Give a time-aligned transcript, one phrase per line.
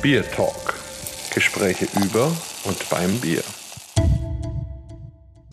[0.00, 0.74] Bier Talk.
[1.34, 2.30] Gespräche über
[2.64, 3.42] und beim Bier.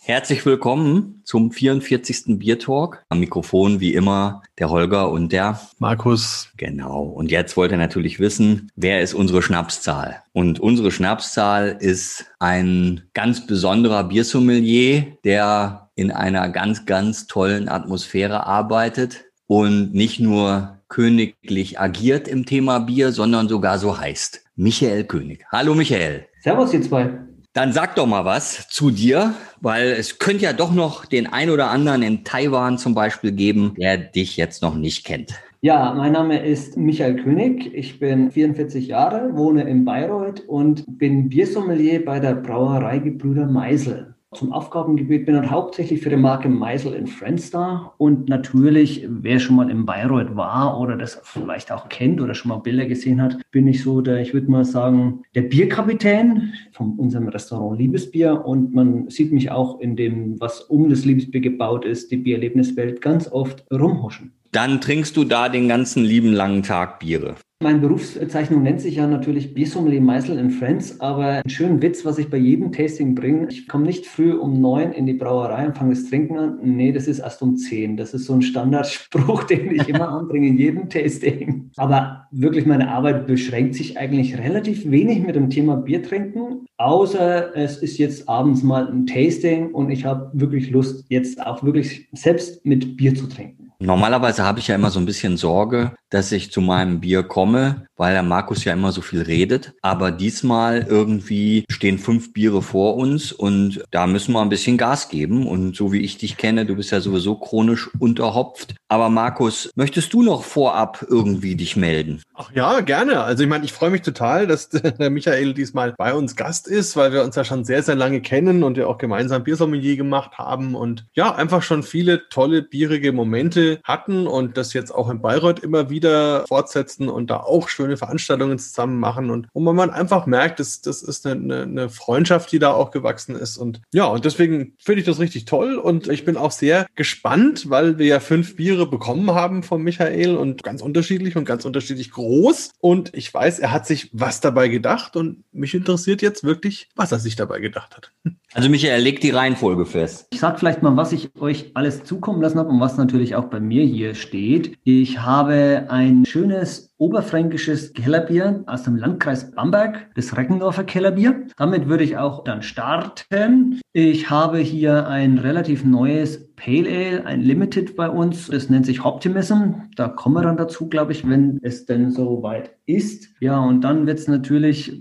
[0.03, 2.37] Herzlich willkommen zum 44.
[2.37, 3.03] Bier Talk.
[3.09, 6.51] Am Mikrofon wie immer der Holger und der Markus.
[6.57, 7.01] Genau.
[7.01, 10.21] Und jetzt wollt ihr natürlich wissen, wer ist unsere Schnapszahl?
[10.31, 18.45] Und unsere Schnapszahl ist ein ganz besonderer Biersommelier, der in einer ganz, ganz tollen Atmosphäre
[18.45, 24.43] arbeitet und nicht nur königlich agiert im Thema Bier, sondern sogar so heißt.
[24.55, 25.45] Michael König.
[25.51, 26.27] Hallo Michael.
[26.41, 27.09] Servus, ihr zwei.
[27.53, 31.49] Dann sag doch mal was zu dir, weil es könnte ja doch noch den ein
[31.49, 35.33] oder anderen in Taiwan zum Beispiel geben, der dich jetzt noch nicht kennt.
[35.61, 37.73] Ja, mein Name ist Michael König.
[37.73, 44.14] Ich bin 44 Jahre, wohne in Bayreuth und bin Biersommelier bei der Brauerei Gebrüder Meisel
[44.35, 47.93] zum Aufgabengebiet bin und hauptsächlich für die Marke Meisel in Friends da.
[47.97, 52.49] Und natürlich, wer schon mal in Bayreuth war oder das vielleicht auch kennt oder schon
[52.49, 56.93] mal Bilder gesehen hat, bin ich so der, ich würde mal sagen, der Bierkapitän von
[56.97, 58.45] unserem Restaurant Liebesbier.
[58.45, 63.01] Und man sieht mich auch in dem, was um das Liebesbier gebaut ist, die Biererlebniswelt,
[63.01, 64.33] ganz oft rumhuschen.
[64.55, 67.35] Dann trinkst du da den ganzen lieben langen Tag Biere.
[67.61, 72.19] Meine Berufsbezeichnung nennt sich ja natürlich Biersommelier Meißel and Friends, aber einen schönen Witz, was
[72.19, 73.49] ich bei jedem Tasting bringe.
[73.49, 76.59] Ich komme nicht früh um neun in die Brauerei und fange das Trinken an.
[76.63, 77.97] Nee, das ist erst um zehn.
[77.97, 81.69] Das ist so ein Standardspruch, den ich immer anbringe in jedem Tasting.
[81.75, 87.53] Aber wirklich meine Arbeit beschränkt sich eigentlich relativ wenig mit dem Thema Bier trinken, außer
[87.57, 92.07] es ist jetzt abends mal ein Tasting und ich habe wirklich Lust, jetzt auch wirklich
[92.13, 93.64] selbst mit Bier zu trinken.
[93.79, 97.87] Normalerweise habe ich ja immer so ein bisschen Sorge, dass ich zu meinem Bier komme,
[97.97, 99.73] weil der Markus ja immer so viel redet.
[99.81, 105.09] Aber diesmal irgendwie stehen fünf Biere vor uns und da müssen wir ein bisschen Gas
[105.09, 105.47] geben.
[105.47, 108.75] Und so wie ich dich kenne, du bist ja sowieso chronisch unterhopft.
[108.87, 112.21] Aber Markus, möchtest du noch vorab irgendwie dich melden?
[112.33, 113.21] Ach ja, gerne.
[113.21, 116.95] Also ich meine, ich freue mich total, dass der Michael diesmal bei uns Gast ist,
[116.95, 120.37] weil wir uns ja schon sehr, sehr lange kennen und ja auch gemeinsam Biersommelier gemacht
[120.37, 125.21] haben und ja, einfach schon viele tolle bierige Momente hatten und das jetzt auch in
[125.21, 130.25] Bayreuth immer wieder fortsetzen und da auch schöne Veranstaltungen zusammen machen und wo man einfach
[130.25, 134.25] merkt, das, das ist eine, eine Freundschaft, die da auch gewachsen ist und ja, und
[134.25, 138.19] deswegen finde ich das richtig toll und ich bin auch sehr gespannt, weil wir ja
[138.19, 143.33] fünf Biere bekommen haben von Michael und ganz unterschiedlich und ganz unterschiedlich groß und ich
[143.33, 147.35] weiß, er hat sich was dabei gedacht und mich interessiert jetzt wirklich, was er sich
[147.35, 148.11] dabei gedacht hat.
[148.55, 150.27] Also Michael, legt die Reihenfolge fest.
[150.31, 153.47] Ich sage vielleicht mal, was ich euch alles zukommen lassen habe und was natürlich auch
[153.47, 154.77] bei mir hier steht.
[154.85, 161.47] Ich habe ein schönes oberfränkisches Kellerbier aus dem Landkreis Bamberg, das Reckendorfer Kellerbier.
[161.57, 163.81] Damit würde ich auch dann starten.
[163.91, 168.47] Ich habe hier ein relativ neues Pale Ale, ein Limited bei uns.
[168.47, 169.81] Das nennt sich Optimism.
[169.97, 173.27] Da kommen wir dann dazu, glaube ich, wenn es denn so weit ist.
[173.41, 174.97] Ja, und dann wird es natürlich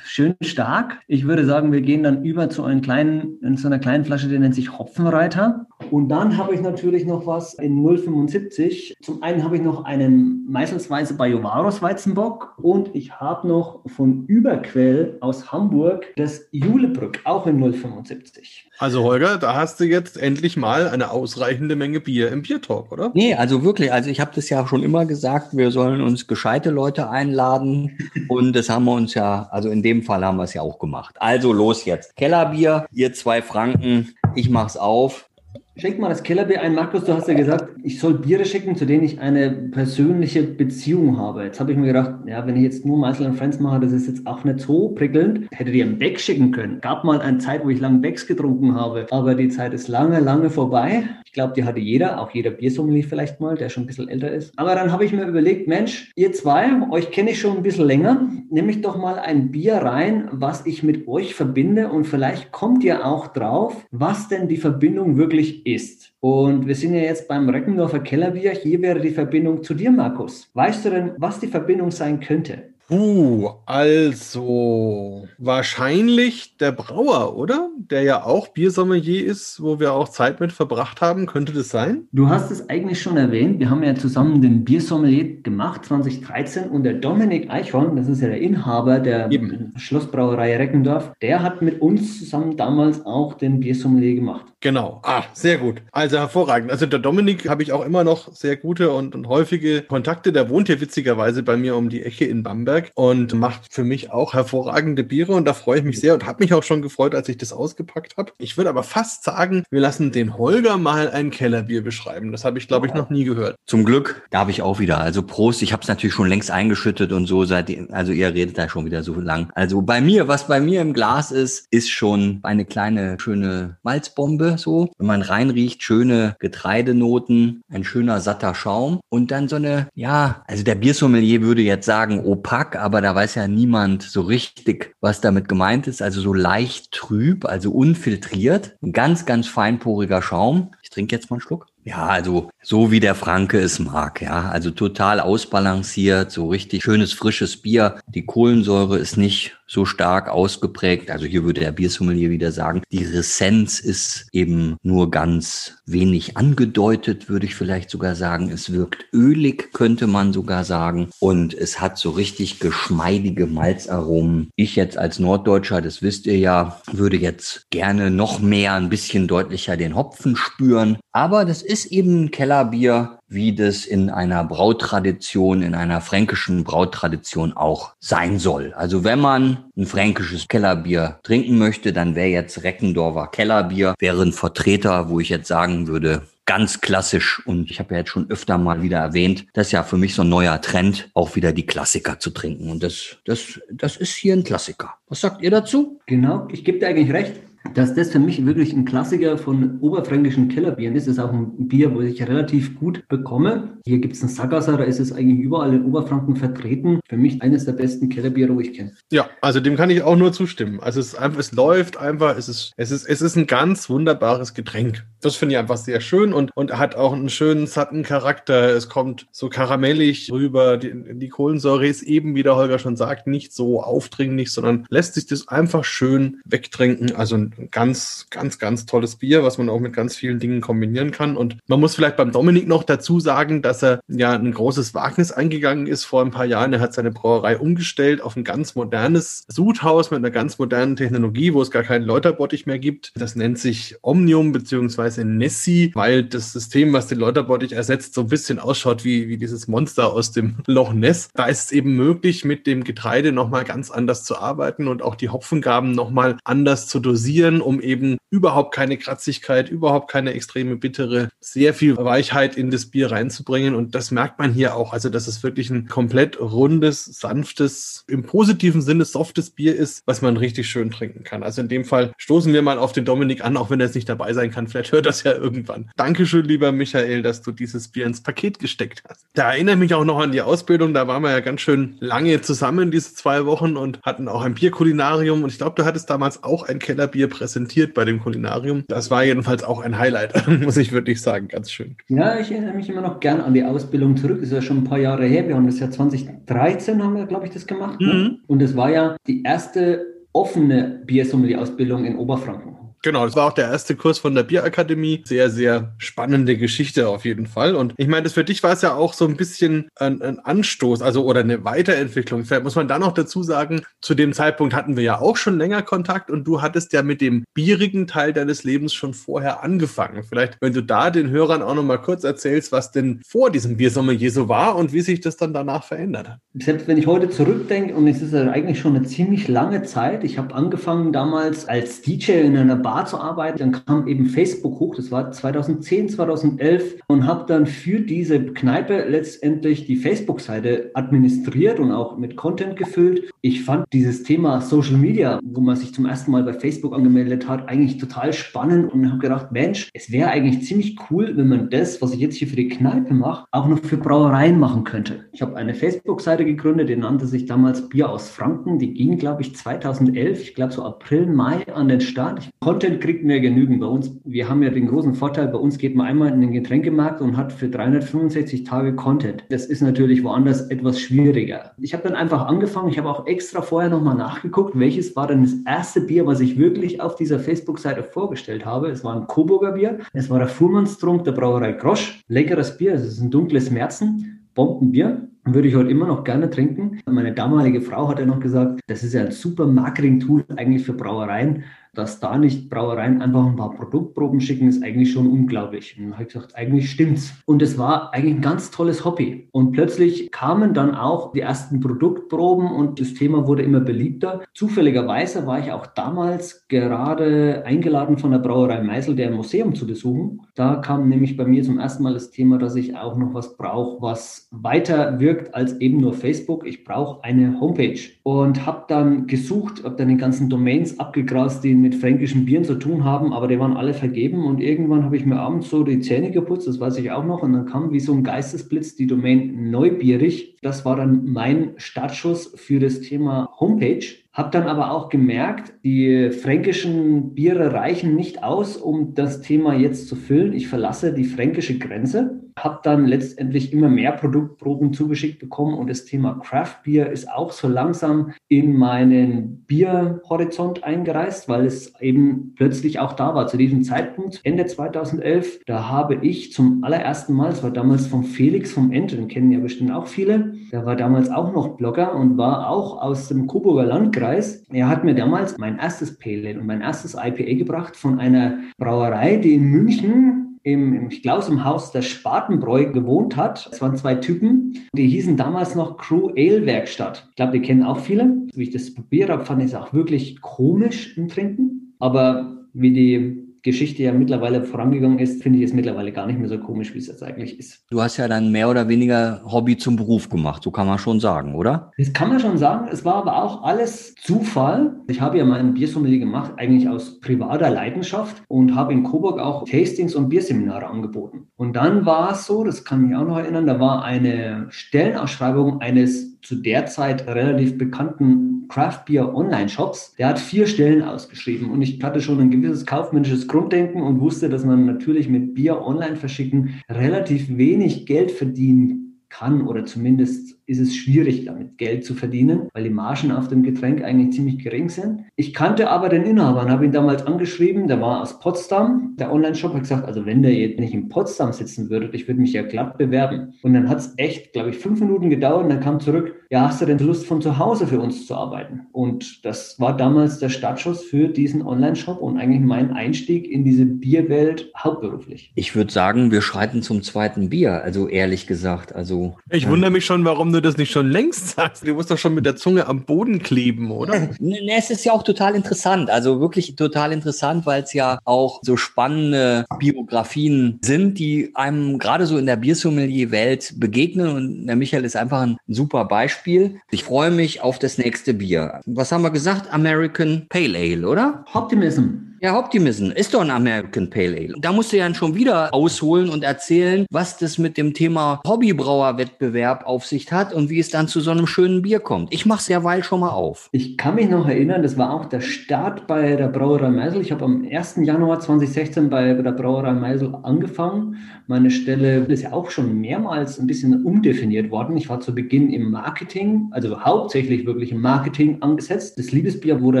[0.04, 1.00] schön stark.
[1.06, 4.28] Ich würde sagen, wir gehen dann über zu einem kleinen, in so einer kleinen Flasche,
[4.28, 5.66] die nennt sich Hopfenreiter.
[5.90, 8.96] Und dann habe ich natürlich noch was in 075.
[9.02, 15.16] Zum einen habe ich noch einen Meißelsweise Bajovaros Weizenbock und ich habe noch von Überquell
[15.20, 18.69] aus Hamburg das Julebrück, auch in 075.
[18.80, 23.10] Also Holger, da hast du jetzt endlich mal eine ausreichende Menge Bier im Biertalk, oder?
[23.12, 26.70] Nee, also wirklich, also ich habe das ja schon immer gesagt, wir sollen uns gescheite
[26.70, 27.98] Leute einladen
[28.28, 30.78] und das haben wir uns ja, also in dem Fall haben wir es ja auch
[30.78, 31.14] gemacht.
[31.18, 32.16] Also los jetzt.
[32.16, 35.28] Kellerbier, ihr zwei Franken, ich mach's auf.
[35.76, 36.74] Schenk mal das Kellerbier ein.
[36.74, 41.16] Markus, du hast ja gesagt, ich soll Biere schicken, zu denen ich eine persönliche Beziehung
[41.16, 41.44] habe.
[41.44, 43.92] Jetzt habe ich mir gedacht, ja, wenn ich jetzt nur Meißel und Friends mache, das
[43.92, 45.46] ist jetzt auch nicht so prickelnd.
[45.52, 46.80] Hättet ihr einen Beck schicken können.
[46.80, 50.18] Gab mal eine Zeit, wo ich lange Becks getrunken habe, aber die Zeit ist lange,
[50.18, 51.04] lange vorbei.
[51.24, 54.32] Ich glaube, die hatte jeder, auch jeder Biersommelier vielleicht mal, der schon ein bisschen älter
[54.32, 54.52] ist.
[54.58, 57.86] Aber dann habe ich mir überlegt, Mensch, ihr zwei, euch kenne ich schon ein bisschen
[57.86, 62.50] länger, nehme ich doch mal ein Bier rein, was ich mit euch verbinde und vielleicht
[62.50, 66.12] kommt ihr auch drauf, was denn die Verbindung wirklich ist.
[66.20, 68.52] Und wir sind ja jetzt beim Reckendorfer Kellerbier.
[68.52, 70.50] Hier wäre die Verbindung zu dir, Markus.
[70.54, 72.70] Weißt du denn, was die Verbindung sein könnte?
[72.90, 77.70] Uh, also wahrscheinlich der Brauer, oder?
[77.76, 81.26] Der ja auch Biersommelier ist, wo wir auch Zeit mit verbracht haben.
[81.26, 82.08] Könnte das sein?
[82.10, 83.60] Du hast es eigentlich schon erwähnt.
[83.60, 88.28] Wir haben ja zusammen den Biersommelier gemacht 2013 und der Dominik Eichhorn, das ist ja
[88.28, 89.72] der Inhaber der Eben.
[89.76, 94.46] Schlossbrauerei Reckendorf, der hat mit uns zusammen damals auch den Biersommelier gemacht.
[94.60, 95.00] Genau.
[95.04, 95.80] Ah, sehr gut.
[95.90, 96.70] Also hervorragend.
[96.70, 100.32] Also der Dominik habe ich auch immer noch sehr gute und, und häufige Kontakte.
[100.32, 102.90] Der wohnt hier witzigerweise bei mir um die Ecke in Bamberg.
[102.94, 106.44] Und macht für mich auch hervorragende Biere und da freue ich mich sehr und habe
[106.44, 108.32] mich auch schon gefreut, als ich das ausgepackt habe.
[108.36, 112.30] Ich würde aber fast sagen, wir lassen den Holger mal ein Kellerbier beschreiben.
[112.30, 113.56] Das habe ich, glaube ich, noch nie gehört.
[113.64, 115.00] Zum Glück darf ich auch wieder.
[115.00, 118.58] Also Prost, ich habe es natürlich schon längst eingeschüttet und so seit, also ihr redet
[118.58, 119.50] da schon wieder so lang.
[119.54, 124.49] Also bei mir, was bei mir im Glas ist, ist schon eine kleine, schöne Malzbombe
[124.58, 124.90] so.
[124.98, 130.64] Wenn man reinriecht, schöne Getreidenoten, ein schöner satter Schaum und dann so eine, ja, also
[130.64, 135.48] der Biersommelier würde jetzt sagen opak, aber da weiß ja niemand so richtig, was damit
[135.48, 136.02] gemeint ist.
[136.02, 138.76] Also so leicht trüb, also unfiltriert.
[138.82, 140.72] Ein ganz, ganz feinporiger Schaum.
[140.82, 141.66] Ich trinke jetzt mal einen Schluck.
[141.82, 144.50] Ja, also so wie der Franke es mag, ja.
[144.50, 148.00] Also total ausbalanciert, so richtig schönes, frisches Bier.
[148.06, 151.10] Die Kohlensäure ist nicht so stark ausgeprägt.
[151.10, 157.28] Also hier würde der Biersommelier wieder sagen, die Ressenz ist eben nur ganz wenig angedeutet,
[157.28, 158.50] würde ich vielleicht sogar sagen.
[158.50, 161.10] Es wirkt ölig, könnte man sogar sagen.
[161.20, 164.50] Und es hat so richtig geschmeidige Malzaromen.
[164.56, 169.28] Ich jetzt als Norddeutscher, das wisst ihr ja, würde jetzt gerne noch mehr, ein bisschen
[169.28, 170.98] deutlicher den Hopfen spüren.
[171.12, 177.52] Aber das ist eben ein Kellerbier, wie das in einer Brautradition, in einer fränkischen Brautradition
[177.52, 178.74] auch sein soll.
[178.74, 184.32] Also wenn man ein fränkisches Kellerbier trinken möchte, dann wäre jetzt Reckendorfer Kellerbier, wäre ein
[184.32, 187.40] Vertreter, wo ich jetzt sagen würde, ganz klassisch.
[187.46, 190.16] Und ich habe ja jetzt schon öfter mal wieder erwähnt, das ist ja für mich
[190.16, 192.68] so ein neuer Trend, auch wieder die Klassiker zu trinken.
[192.68, 194.94] Und das, das, das ist hier ein Klassiker.
[195.08, 196.00] Was sagt ihr dazu?
[196.06, 197.34] Genau, ich gebe dir eigentlich recht
[197.74, 201.06] dass das für mich wirklich ein Klassiker von oberfränkischen Kellerbieren ist.
[201.06, 203.78] Das ist auch ein Bier, wo ich relativ gut bekomme.
[203.84, 207.00] Hier gibt es einen Sagasser, da ist es eigentlich überall in Oberfranken vertreten.
[207.08, 208.92] Für mich eines der besten Kellerbiere, wo ich kenne.
[209.12, 210.80] Ja, also dem kann ich auch nur zustimmen.
[210.80, 214.54] Also es, einfach, es läuft einfach, es ist, es, ist, es ist ein ganz wunderbares
[214.54, 215.04] Getränk.
[215.20, 218.74] Das finde ich einfach sehr schön und, und hat auch einen schönen, satten Charakter.
[218.74, 220.76] Es kommt so karamellig rüber.
[220.78, 225.14] Die, die Kohlensäure ist eben, wie der Holger schon sagt, nicht so aufdringlich, sondern lässt
[225.14, 227.14] sich das einfach schön wegtrinken.
[227.14, 231.10] Also ein ganz, ganz, ganz tolles Bier, was man auch mit ganz vielen Dingen kombinieren
[231.10, 231.36] kann.
[231.36, 235.32] Und man muss vielleicht beim Dominik noch dazu sagen, dass er ja ein großes Wagnis
[235.32, 236.72] eingegangen ist vor ein paar Jahren.
[236.72, 241.52] Er hat seine Brauerei umgestellt auf ein ganz modernes Sudhaus mit einer ganz modernen Technologie,
[241.54, 243.12] wo es gar keinen Läuterbottich mehr gibt.
[243.16, 248.28] Das nennt sich Omnium beziehungsweise Nessie, weil das System, was den Läuterbottich ersetzt, so ein
[248.28, 251.28] bisschen ausschaut wie, wie dieses Monster aus dem Loch Ness.
[251.34, 255.14] Da ist es eben möglich, mit dem Getreide nochmal ganz anders zu arbeiten und auch
[255.14, 260.76] die Hopfengaben nochmal anders zu dosieren reduzieren, um eben überhaupt keine Kratzigkeit, überhaupt keine extreme
[260.76, 263.74] bittere, sehr viel Weichheit in das Bier reinzubringen.
[263.74, 264.92] Und das merkt man hier auch.
[264.92, 270.22] Also, dass es wirklich ein komplett rundes, sanftes, im positiven Sinne softes Bier ist, was
[270.22, 271.42] man richtig schön trinken kann.
[271.42, 273.94] Also in dem Fall stoßen wir mal auf den Dominik an, auch wenn er jetzt
[273.94, 274.68] nicht dabei sein kann.
[274.68, 275.90] Vielleicht hört das ja irgendwann.
[275.96, 279.26] Dankeschön, lieber Michael, dass du dieses Bier ins Paket gesteckt hast.
[279.34, 280.94] Da erinnere ich mich auch noch an die Ausbildung.
[280.94, 284.54] Da waren wir ja ganz schön lange zusammen, diese zwei Wochen und hatten auch ein
[284.54, 285.42] Bierkulinarium.
[285.42, 288.84] Und ich glaube, du hattest damals auch ein Kellerbier präsentiert bei dem Kulinarium.
[288.88, 291.48] Das war jedenfalls auch ein Highlight, muss ich wirklich sagen.
[291.48, 291.96] Ganz schön.
[292.08, 294.38] Ja, ich erinnere mich immer noch gern an die Ausbildung zurück.
[294.40, 295.48] Das ist ja schon ein paar Jahre her.
[295.48, 298.00] Wir haben das ja 2013 haben wir, glaube ich, das gemacht.
[298.00, 298.12] Ne?
[298.12, 298.38] Mhm.
[298.46, 302.79] Und es war ja die erste offene Biersommelier-Ausbildung in Oberfranken.
[303.02, 305.22] Genau, das war auch der erste Kurs von der Bierakademie.
[305.24, 307.74] Sehr, sehr spannende Geschichte auf jeden Fall.
[307.74, 310.38] Und ich meine, das für dich war es ja auch so ein bisschen ein, ein,
[310.38, 312.44] Anstoß, also oder eine Weiterentwicklung.
[312.44, 315.56] Vielleicht muss man da noch dazu sagen, zu dem Zeitpunkt hatten wir ja auch schon
[315.56, 320.22] länger Kontakt und du hattest ja mit dem bierigen Teil deines Lebens schon vorher angefangen.
[320.22, 323.78] Vielleicht, wenn du da den Hörern auch noch mal kurz erzählst, was denn vor diesem
[323.78, 326.38] Biersommelier so war und wie sich das dann danach verändert hat.
[326.54, 330.22] Selbst wenn ich heute zurückdenke, und es ist ja eigentlich schon eine ziemlich lange Zeit,
[330.22, 333.58] ich habe angefangen damals als DJ in einer Bar Bar zu arbeiten.
[333.58, 339.04] Dann kam eben Facebook hoch, das war 2010, 2011 und habe dann für diese Kneipe
[339.08, 343.30] letztendlich die Facebook-Seite administriert und auch mit Content gefüllt.
[343.42, 347.46] Ich fand dieses Thema Social Media, wo man sich zum ersten Mal bei Facebook angemeldet
[347.46, 351.70] hat, eigentlich total spannend und habe gedacht, Mensch, es wäre eigentlich ziemlich cool, wenn man
[351.70, 355.26] das, was ich jetzt hier für die Kneipe mache, auch noch für Brauereien machen könnte.
[355.30, 358.80] Ich habe eine Facebook-Seite gegründet, die nannte sich damals Bier aus Franken.
[358.80, 362.40] Die ging, glaube ich, 2011, ich glaube so April, Mai an den Start.
[362.40, 364.10] Ich konnte Content kriegt mir genügend bei uns.
[364.24, 367.36] Wir haben ja den großen Vorteil, bei uns geht man einmal in den Getränkemarkt und
[367.36, 369.44] hat für 365 Tage Content.
[369.50, 371.72] Das ist natürlich woanders etwas schwieriger.
[371.76, 375.42] Ich habe dann einfach angefangen, ich habe auch extra vorher nochmal nachgeguckt, welches war denn
[375.42, 378.88] das erste Bier, was ich wirklich auf dieser Facebook-Seite vorgestellt habe.
[378.88, 382.22] Es war ein Coburger Bier, es war der Fuhrmannstrunk der Brauerei Grosch.
[382.28, 387.00] Leckeres Bier, es ist ein dunkles Märzen, Bombenbier würde ich heute immer noch gerne trinken.
[387.06, 390.92] Meine damalige Frau hat ja noch gesagt, das ist ja ein super Marketing-Tool eigentlich für
[390.92, 391.64] Brauereien.
[391.94, 395.96] Dass da nicht Brauereien einfach ein paar Produktproben schicken, ist eigentlich schon unglaublich.
[395.96, 397.34] Und dann habe ich gesagt, eigentlich stimmt's.
[397.46, 399.48] Und es war eigentlich ein ganz tolles Hobby.
[399.52, 404.42] Und plötzlich kamen dann auch die ersten Produktproben und das Thema wurde immer beliebter.
[404.54, 410.42] Zufälligerweise war ich auch damals gerade eingeladen von der Brauerei Meisel, der Museum zu besuchen.
[410.60, 413.56] Da kam nämlich bei mir zum ersten Mal das Thema, dass ich auch noch was
[413.56, 416.66] brauche, was weiter wirkt als eben nur Facebook.
[416.66, 421.74] Ich brauche eine Homepage und habe dann gesucht, habe dann die ganzen Domains abgegrast, die
[421.74, 425.24] mit fränkischen Bieren zu tun haben, aber die waren alle vergeben und irgendwann habe ich
[425.24, 428.00] mir abends so die Zähne geputzt, das weiß ich auch noch, und dann kam wie
[428.00, 430.58] so ein Geistesblitz die Domain Neubierig.
[430.60, 434.04] Das war dann mein Startschuss für das Thema Homepage.
[434.32, 440.06] Habe dann aber auch gemerkt, die fränkischen Biere reichen nicht aus, um das Thema jetzt
[440.06, 440.52] zu füllen.
[440.52, 446.04] Ich verlasse die fränkische Grenze habe dann letztendlich immer mehr Produktproben zugeschickt bekommen und das
[446.04, 452.98] Thema Craft Beer ist auch so langsam in meinen Bierhorizont eingereist, weil es eben plötzlich
[452.98, 453.46] auch da war.
[453.46, 458.24] Zu diesem Zeitpunkt, Ende 2011, da habe ich zum allerersten Mal, es war damals von
[458.24, 462.14] Felix vom Ente, den kennen ja bestimmt auch viele, der war damals auch noch Blogger
[462.14, 464.64] und war auch aus dem Coburger Landkreis.
[464.70, 468.58] Er hat mir damals mein erstes Pale Ale und mein erstes IPA gebracht von einer
[468.78, 473.68] Brauerei, die in München im, im ich glaube, im Haus der Spatenbräu gewohnt hat.
[473.72, 477.26] Es waren zwei Typen, die hießen damals noch Crew Ale Werkstatt.
[477.30, 478.46] Ich glaube, die kennen auch viele.
[478.54, 481.94] Wie ich das probiert habe, fand ich es auch wirklich komisch im Trinken.
[481.98, 486.48] Aber wie die Geschichte ja mittlerweile vorangegangen ist, finde ich es mittlerweile gar nicht mehr
[486.48, 487.84] so komisch, wie es jetzt eigentlich ist.
[487.90, 491.20] Du hast ja dann mehr oder weniger Hobby zum Beruf gemacht, so kann man schon
[491.20, 491.90] sagen, oder?
[491.98, 492.88] Das kann man schon sagen.
[492.90, 494.96] Es war aber auch alles Zufall.
[495.08, 499.64] Ich habe ja mein Biersommelier gemacht, eigentlich aus privater Leidenschaft und habe in Coburg auch
[499.68, 501.48] Tastings und Bierseminare angeboten.
[501.56, 505.80] Und dann war es so, das kann mich auch noch erinnern, da war eine Stellenausschreibung
[505.80, 510.14] eines zu der Zeit relativ bekannten Craft Beer Online Shops.
[510.16, 514.48] Der hat vier Stellen ausgeschrieben und ich hatte schon ein gewisses kaufmännisches Grunddenken und wusste,
[514.48, 520.78] dass man natürlich mit Bier online verschicken relativ wenig Geld verdienen kann oder zumindest ist
[520.78, 524.88] es schwierig, damit Geld zu verdienen, weil die Margen auf dem Getränk eigentlich ziemlich gering
[524.88, 525.24] sind.
[525.34, 529.16] Ich kannte aber den Inhaber und habe ihn damals angeschrieben, der war aus Potsdam.
[529.18, 532.40] Der Online-Shop hat gesagt, also wenn der jetzt nicht in Potsdam sitzen würde, ich würde
[532.40, 533.54] mich ja glatt bewerben.
[533.62, 536.62] Und dann hat es echt, glaube ich, fünf Minuten gedauert und dann kam zurück, ja,
[536.62, 538.82] hast du denn Lust von zu Hause für uns zu arbeiten?
[538.92, 543.86] Und das war damals der Startschuss für diesen Online-Shop und eigentlich mein Einstieg in diese
[543.86, 545.52] Bierwelt hauptberuflich.
[545.54, 548.94] Ich würde sagen, wir schreiten zum zweiten Bier, also ehrlich gesagt.
[548.94, 551.86] Also, ich wundere mich schon, warum du das nicht schon längst sagst?
[551.86, 554.28] Du musst doch schon mit der Zunge am Boden kleben, oder?
[554.40, 556.10] Ne, es ist ja auch total interessant.
[556.10, 562.26] Also wirklich total interessant, weil es ja auch so spannende Biografien sind, die einem gerade
[562.26, 564.28] so in der Biersommelier-Welt begegnen.
[564.28, 566.80] Und der Michael ist einfach ein super Beispiel.
[566.90, 568.80] Ich freue mich auf das nächste Bier.
[568.86, 569.72] Was haben wir gesagt?
[569.72, 571.44] American Pale Ale, oder?
[571.52, 572.29] Optimism.
[572.42, 574.54] Ja, Optimism ist doch ein American Pale Ale.
[574.62, 579.84] Da musst du ja schon wieder ausholen und erzählen, was das mit dem Thema Hobbybrauerwettbewerb
[579.84, 582.32] auf sich hat und wie es dann zu so einem schönen Bier kommt.
[582.32, 583.68] Ich mache es ja weil schon mal auf.
[583.72, 587.20] Ich kann mich noch erinnern, das war auch der Start bei der Brauerei Meisel.
[587.20, 587.96] Ich habe am 1.
[588.04, 591.18] Januar 2016 bei der Brauerei Meisel angefangen.
[591.46, 594.96] Meine Stelle ist ja auch schon mehrmals ein bisschen umdefiniert worden.
[594.96, 599.18] Ich war zu Beginn im Marketing, also hauptsächlich wirklich im Marketing angesetzt.
[599.18, 600.00] Das Liebesbier wurde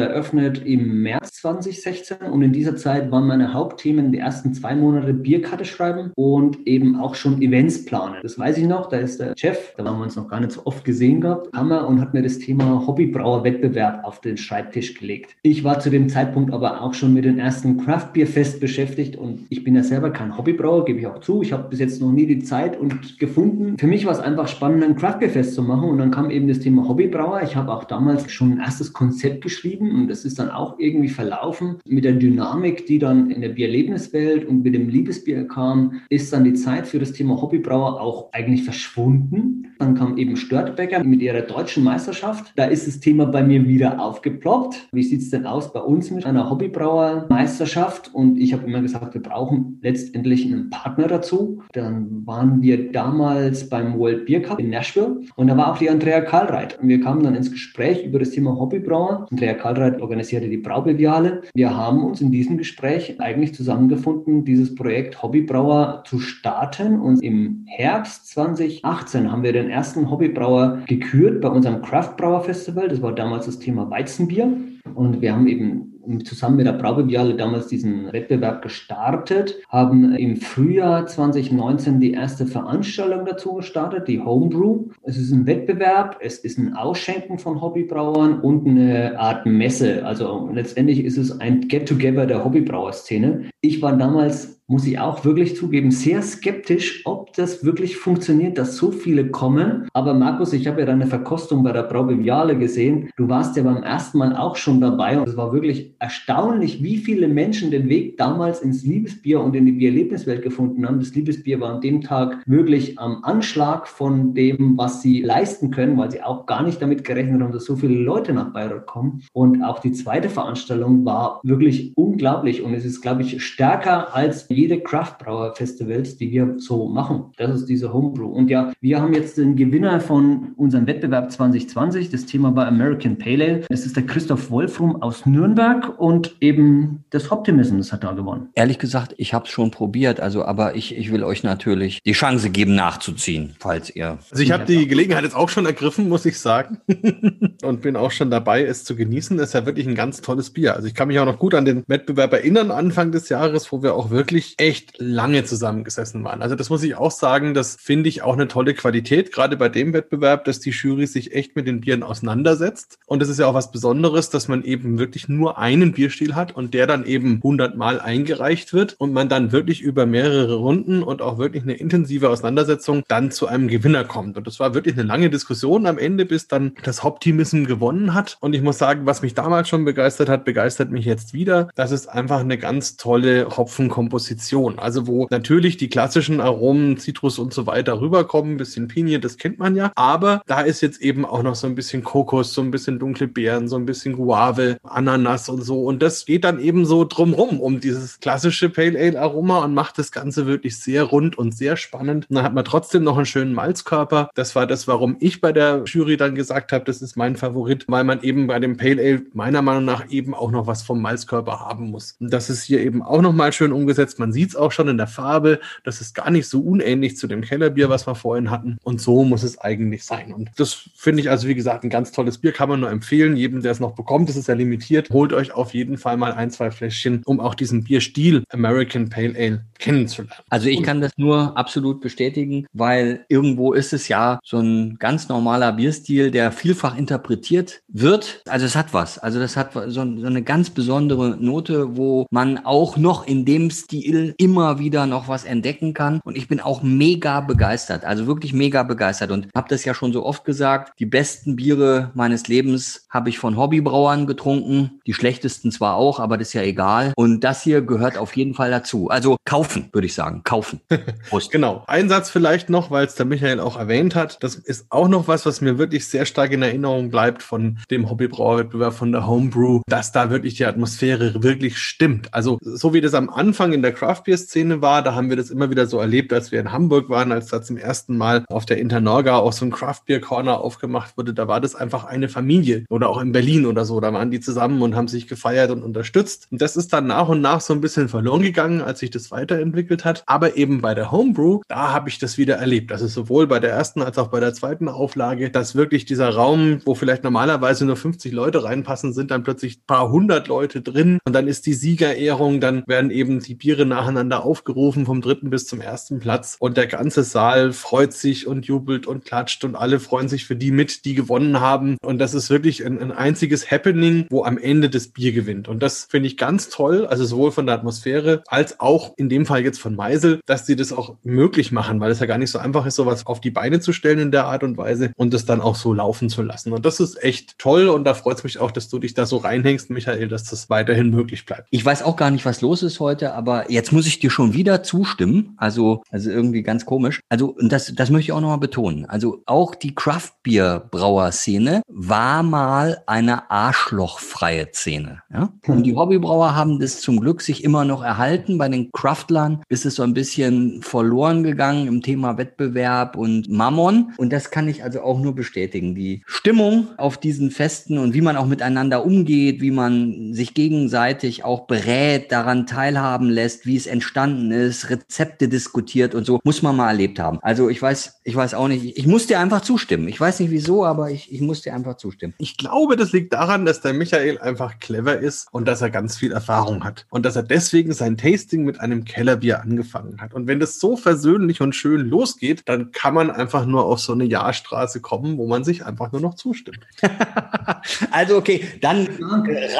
[0.00, 5.12] eröffnet im März 2016 und in dieser Zeit waren meine Hauptthemen die ersten zwei Monate
[5.12, 8.16] Bierkarte schreiben und eben auch schon Events planen.
[8.22, 10.52] Das weiß ich noch, da ist der Chef, da haben wir uns noch gar nicht
[10.52, 15.36] so oft gesehen gehabt, Hammer und hat mir das Thema Hobbybrauerwettbewerb auf den Schreibtisch gelegt.
[15.42, 19.16] Ich war zu dem Zeitpunkt aber auch schon mit den ersten Craft Beer Fest beschäftigt
[19.16, 21.42] und ich bin ja selber kein Hobbybrauer, gebe ich auch zu.
[21.42, 23.76] Ich habe bis jetzt noch nie die Zeit und gefunden.
[23.78, 26.30] Für mich war es einfach spannend, ein Craft Beer Fest zu machen und dann kam
[26.30, 27.42] eben das Thema Hobbybrauer.
[27.42, 31.08] Ich habe auch damals schon ein erstes Konzept geschrieben und das ist dann auch irgendwie
[31.08, 36.32] verlaufen mit der Dynamik, die dann in der Bierlebniswelt und mit dem Liebesbier kam, ist
[36.32, 39.60] dann die Zeit für das Thema Hobbybrauer auch eigentlich verschwunden.
[39.80, 42.52] Dann kam eben Störtbecker mit ihrer deutschen Meisterschaft.
[42.54, 44.88] Da ist das Thema bei mir wieder aufgeploppt.
[44.92, 48.14] Wie sieht es denn aus bei uns mit einer Hobbybrauermeisterschaft?
[48.14, 51.62] Und ich habe immer gesagt, wir brauchen letztendlich einen Partner dazu.
[51.72, 55.88] Dann waren wir damals beim World Beer Cup in Nashville und da war auch die
[55.88, 56.78] Andrea Karlreit.
[56.80, 59.26] Und wir kamen dann ins Gespräch über das Thema Hobbybrauer.
[59.30, 61.40] Andrea Karlreit organisierte die Braubeviale.
[61.54, 67.00] Wir haben uns in diesem Gespräch eigentlich zusammengefunden, dieses Projekt Hobbybrauer zu starten.
[67.00, 72.88] Und im Herbst 2018 haben wir den ersten Hobbybrauer gekürt bei unserem Craft Brauer Festival.
[72.88, 74.52] Das war damals das Thema Weizenbier.
[74.94, 75.89] Und wir haben eben
[76.24, 83.26] zusammen mit der Braubeviale damals diesen Wettbewerb gestartet, haben im Frühjahr 2019 die erste Veranstaltung
[83.26, 84.86] dazu gestartet, die Homebrew.
[85.02, 90.04] Es ist ein Wettbewerb, es ist ein Ausschenken von Hobbybrauern und eine Art Messe.
[90.04, 93.50] Also letztendlich ist es ein Get-Together der Hobbybrauerszene.
[93.60, 98.76] Ich war damals muss ich auch wirklich zugeben, sehr skeptisch, ob das wirklich funktioniert, dass
[98.76, 99.88] so viele kommen.
[99.94, 103.10] Aber Markus, ich habe ja deine Verkostung bei der Braubeviale gesehen.
[103.16, 106.98] Du warst ja beim ersten Mal auch schon dabei und es war wirklich erstaunlich, wie
[106.98, 111.00] viele Menschen den Weg damals ins Liebesbier und in die Bierlebniswelt gefunden haben.
[111.00, 115.98] Das Liebesbier war an dem Tag wirklich am Anschlag von dem, was sie leisten können,
[115.98, 119.22] weil sie auch gar nicht damit gerechnet haben, dass so viele Leute nach Bayreuth kommen.
[119.32, 124.48] Und auch die zweite Veranstaltung war wirklich unglaublich und es ist, glaube ich, stärker als
[124.60, 127.32] jede Craftbrauer-Festivals, die wir so machen.
[127.36, 128.28] Das ist diese Homebrew.
[128.28, 132.10] Und ja, wir haben jetzt den Gewinner von unserem Wettbewerb 2020.
[132.10, 133.64] Das Thema war American Pale Ale.
[133.68, 138.48] Das ist der Christoph Wolfrum aus Nürnberg und eben das Optimism, das hat da gewonnen.
[138.54, 142.12] Ehrlich gesagt, ich habe es schon probiert, also aber ich, ich will euch natürlich die
[142.12, 144.18] Chance geben, nachzuziehen, falls ihr.
[144.30, 146.78] Also ich habe die Gelegenheit jetzt auch schon ergriffen, muss ich sagen.
[147.62, 149.38] und bin auch schon dabei, es zu genießen.
[149.38, 150.74] Es ist ja wirklich ein ganz tolles Bier.
[150.74, 153.82] Also ich kann mich auch noch gut an den Wettbewerb erinnern, Anfang des Jahres, wo
[153.82, 156.42] wir auch wirklich echt lange zusammengesessen waren.
[156.42, 159.68] Also das muss ich auch sagen, das finde ich auch eine tolle Qualität, gerade bei
[159.68, 162.98] dem Wettbewerb, dass die Jury sich echt mit den Bieren auseinandersetzt.
[163.06, 166.56] Und das ist ja auch was Besonderes, dass man eben wirklich nur einen Bierstil hat
[166.56, 171.22] und der dann eben hundertmal eingereicht wird und man dann wirklich über mehrere Runden und
[171.22, 174.36] auch wirklich eine intensive Auseinandersetzung dann zu einem Gewinner kommt.
[174.36, 178.36] Und das war wirklich eine lange Diskussion am Ende, bis dann das Optimism gewonnen hat.
[178.40, 181.68] Und ich muss sagen, was mich damals schon begeistert hat, begeistert mich jetzt wieder.
[181.74, 184.78] Das ist einfach eine ganz tolle Hopfenkomposition Tradition.
[184.78, 189.36] Also wo natürlich die klassischen Aromen, Zitrus und so weiter rüberkommen, ein bisschen Pinie, das
[189.36, 189.92] kennt man ja.
[189.94, 193.28] Aber da ist jetzt eben auch noch so ein bisschen Kokos, so ein bisschen dunkle
[193.28, 195.84] Beeren, so ein bisschen Guave, Ananas und so.
[195.84, 199.98] Und das geht dann eben so drumrum um dieses klassische Pale Ale Aroma und macht
[199.98, 202.26] das Ganze wirklich sehr rund und sehr spannend.
[202.30, 204.30] Und dann hat man trotzdem noch einen schönen Malzkörper.
[204.34, 207.84] Das war das, warum ich bei der Jury dann gesagt habe, das ist mein Favorit,
[207.88, 211.02] weil man eben bei dem Pale Ale meiner Meinung nach eben auch noch was vom
[211.02, 212.16] Malzkörper haben muss.
[212.20, 214.18] Und das ist hier eben auch noch mal schön umgesetzt.
[214.18, 215.60] Man sieht sieht es auch schon in der Farbe.
[215.84, 218.78] Das ist gar nicht so unähnlich zu dem Kellerbier, was wir vorhin hatten.
[218.82, 220.32] Und so muss es eigentlich sein.
[220.32, 222.52] Und das finde ich also, wie gesagt, ein ganz tolles Bier.
[222.52, 223.36] Kann man nur empfehlen.
[223.36, 225.10] Jedem, der es noch bekommt, das ist ja limitiert.
[225.10, 229.34] Holt euch auf jeden Fall mal ein, zwei Fläschchen, um auch diesen Bierstil American Pale
[229.36, 230.32] Ale kennenzulernen.
[230.48, 235.28] Also ich kann das nur absolut bestätigen, weil irgendwo ist es ja so ein ganz
[235.28, 238.42] normaler Bierstil, der vielfach interpretiert wird.
[238.48, 239.18] Also es hat was.
[239.18, 244.00] Also das hat so, eine ganz besondere Note, wo man auch noch in dem Stil
[244.38, 246.20] immer wieder noch was entdecken kann.
[246.24, 249.30] Und ich bin auch mega begeistert, also wirklich mega begeistert.
[249.30, 253.38] Und habe das ja schon so oft gesagt, die besten Biere meines Lebens habe ich
[253.38, 255.00] von Hobbybrauern getrunken.
[255.06, 257.12] Die schlechtesten zwar auch, aber das ist ja egal.
[257.16, 259.08] Und das hier gehört auf jeden Fall dazu.
[259.08, 260.42] Also kaufen, würde ich sagen.
[260.44, 260.80] Kaufen.
[261.50, 261.84] genau.
[261.86, 264.42] Ein Satz vielleicht noch, weil es der Michael auch erwähnt hat.
[264.42, 268.08] Das ist auch noch was, was mir wirklich sehr stark in Erinnerung bleibt von dem
[268.10, 272.32] Hobbybrauerwettbewerb von der Homebrew, dass da wirklich die Atmosphäre wirklich stimmt.
[272.32, 275.02] Also so wie das am Anfang in der Craft Craftbeer-Szene war.
[275.02, 277.60] Da haben wir das immer wieder so erlebt, als wir in Hamburg waren, als da
[277.60, 281.34] zum ersten Mal auf der Internorga auch so ein Craftbeer-Corner aufgemacht wurde.
[281.34, 284.00] Da war das einfach eine Familie oder auch in Berlin oder so.
[284.00, 286.48] Da waren die zusammen und haben sich gefeiert und unterstützt.
[286.50, 289.30] Und das ist dann nach und nach so ein bisschen verloren gegangen, als sich das
[289.30, 290.22] weiterentwickelt hat.
[290.26, 292.90] Aber eben bei der Homebrew, da habe ich das wieder erlebt.
[292.90, 296.30] Das ist sowohl bei der ersten als auch bei der zweiten Auflage, dass wirklich dieser
[296.30, 300.80] Raum, wo vielleicht normalerweise nur 50 Leute reinpassen, sind dann plötzlich ein paar hundert Leute
[300.80, 301.18] drin.
[301.24, 305.66] Und dann ist die Siegerehrung, dann werden eben die Biere nacheinander aufgerufen vom dritten bis
[305.66, 306.56] zum ersten Platz.
[306.58, 310.56] Und der ganze Saal freut sich und jubelt und klatscht und alle freuen sich für
[310.56, 311.96] die mit, die gewonnen haben.
[312.02, 315.68] Und das ist wirklich ein, ein einziges Happening, wo am Ende das Bier gewinnt.
[315.68, 319.46] Und das finde ich ganz toll, also sowohl von der Atmosphäre als auch in dem
[319.46, 322.50] Fall jetzt von Meisel, dass sie das auch möglich machen, weil es ja gar nicht
[322.50, 325.34] so einfach ist, sowas auf die Beine zu stellen in der Art und Weise und
[325.34, 326.72] das dann auch so laufen zu lassen.
[326.72, 329.26] Und das ist echt toll und da freut es mich auch, dass du dich da
[329.26, 331.68] so reinhängst, Michael, dass das weiterhin möglich bleibt.
[331.70, 334.52] Ich weiß auch gar nicht, was los ist heute, aber jetzt muss ich dir schon
[334.52, 335.54] wieder zustimmen.
[335.56, 337.20] Also, also irgendwie ganz komisch.
[337.30, 339.06] Also, und das, das möchte ich auch nochmal betonen.
[339.06, 345.22] Also, auch die Craft-Bier-Brauer-Szene war mal eine arschlochfreie Szene.
[345.32, 345.50] Ja?
[345.66, 348.58] Und die Hobbybrauer haben das zum Glück sich immer noch erhalten.
[348.58, 354.12] Bei den Craftlern ist es so ein bisschen verloren gegangen im Thema Wettbewerb und Mammon.
[354.18, 355.94] Und das kann ich also auch nur bestätigen.
[355.94, 361.44] Die Stimmung auf diesen Festen und wie man auch miteinander umgeht, wie man sich gegenseitig
[361.44, 366.74] auch berät, daran teilhaben lässt, wie es entstanden ist, Rezepte diskutiert und so, muss man
[366.74, 367.38] mal erlebt haben.
[367.40, 370.08] Also ich weiß, ich weiß auch nicht, ich muss dir einfach zustimmen.
[370.08, 372.34] Ich weiß nicht wieso, aber ich, ich muss dir einfach zustimmen.
[372.38, 376.16] Ich glaube, das liegt daran, dass der Michael einfach clever ist und dass er ganz
[376.16, 377.06] viel Erfahrung hat.
[377.10, 380.34] Und dass er deswegen sein Tasting mit einem Kellerbier angefangen hat.
[380.34, 384.14] Und wenn das so versöhnlich und schön losgeht, dann kann man einfach nur auf so
[384.14, 386.80] eine Jahrstraße kommen, wo man sich einfach nur noch zustimmt.
[388.10, 389.06] also okay, dann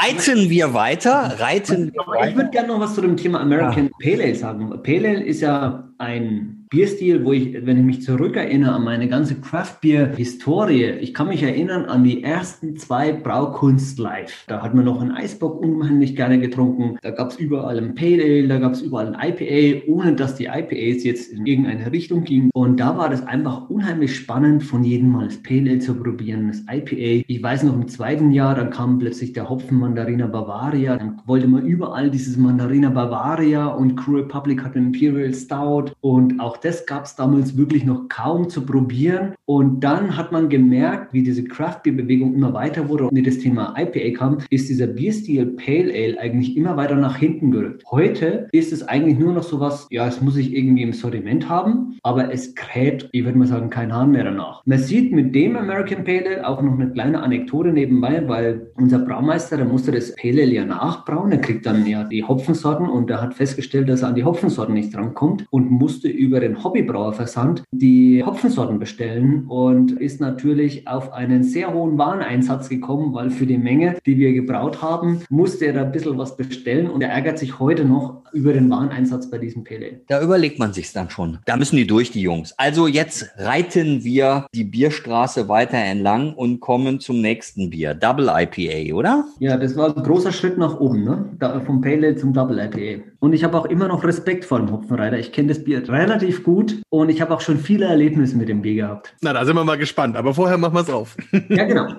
[0.01, 1.41] reiten wir weiter.
[1.41, 2.29] Reiten wir weiter.
[2.29, 4.69] Ich würde gerne noch was zu dem Thema American Pale Ale sagen.
[4.83, 9.35] Pale Ale ist ja ein Bierstil, wo ich, wenn ich mich zurückerinnere an meine ganze
[9.35, 14.45] Craft-Bier-Historie, ich kann mich erinnern an die ersten zwei Braukunst live.
[14.47, 16.97] Da hat man noch einen Eisbock unheimlich gerne getrunken.
[17.03, 20.37] Da gab es überall ein Pale Ale, da gab es überall ein IPA, ohne dass
[20.37, 22.51] die IPAs jetzt in irgendeine Richtung gingen.
[22.55, 26.47] Und da war das einfach unheimlich spannend, von jedem Mal das Pale Ale zu probieren,
[26.47, 27.25] das IPA.
[27.27, 30.97] Ich weiß noch, im zweiten Jahr, dann kam plötzlich der Hopfen Mandarina Bavaria.
[30.97, 36.60] Dann wollte man überall dieses Mandarina Bavaria und Crew Republic hat Imperial Stout und auch
[36.63, 39.35] das gab es damals wirklich noch kaum zu probieren.
[39.45, 43.39] Und dann hat man gemerkt, wie diese Craft Beer Bewegung immer weiter wurde und das
[43.39, 47.83] Thema IPA kam, ist dieser Bierstil Pale Ale eigentlich immer weiter nach hinten gerückt.
[47.91, 51.99] Heute ist es eigentlich nur noch sowas, ja, es muss ich irgendwie im Sortiment haben,
[52.03, 54.63] aber es kräht, ich würde mal sagen, kein Hahn mehr danach.
[54.65, 58.99] Man sieht mit dem American Pale Ale auch noch eine kleine Anekdote nebenbei, weil unser
[58.99, 63.11] Braumeister, der musste das Pale Ale ja nachbrauen, er kriegt dann ja die Hopfensorten und
[63.11, 67.63] er hat festgestellt, dass er an die Hopfensorten nicht drankommt und musste über den Hobbybrauerversand
[67.73, 73.59] die Hopfensorten bestellen und ist natürlich auf einen sehr hohen Wareneinsatz gekommen, weil für die
[73.59, 77.39] Menge, die wir gebraut haben, musste er da ein bisschen was bestellen und er ärgert
[77.39, 80.01] sich heute noch über den Wareneinsatz bei diesem Pele.
[80.09, 81.39] Da überlegt man sich dann schon.
[81.47, 82.55] Da müssen die durch, die Jungs.
[82.57, 87.95] Also jetzt reiten wir die Bierstraße weiter entlang und kommen zum nächsten Bier.
[87.95, 89.25] Double IPA, oder?
[89.39, 91.25] Ja, das war ein großer Schritt nach oben, ne?
[91.39, 93.10] Da, vom Pale zum Double IPA.
[93.21, 95.19] Und ich habe auch immer noch Respekt vor dem Hopfenreiter.
[95.19, 98.63] Ich kenne das Bier relativ gut und ich habe auch schon viele Erlebnisse mit dem
[98.63, 99.15] Bier gehabt.
[99.21, 100.17] Na, da sind wir mal gespannt.
[100.17, 101.17] Aber vorher machen wir es auf.
[101.51, 101.89] Ja, genau.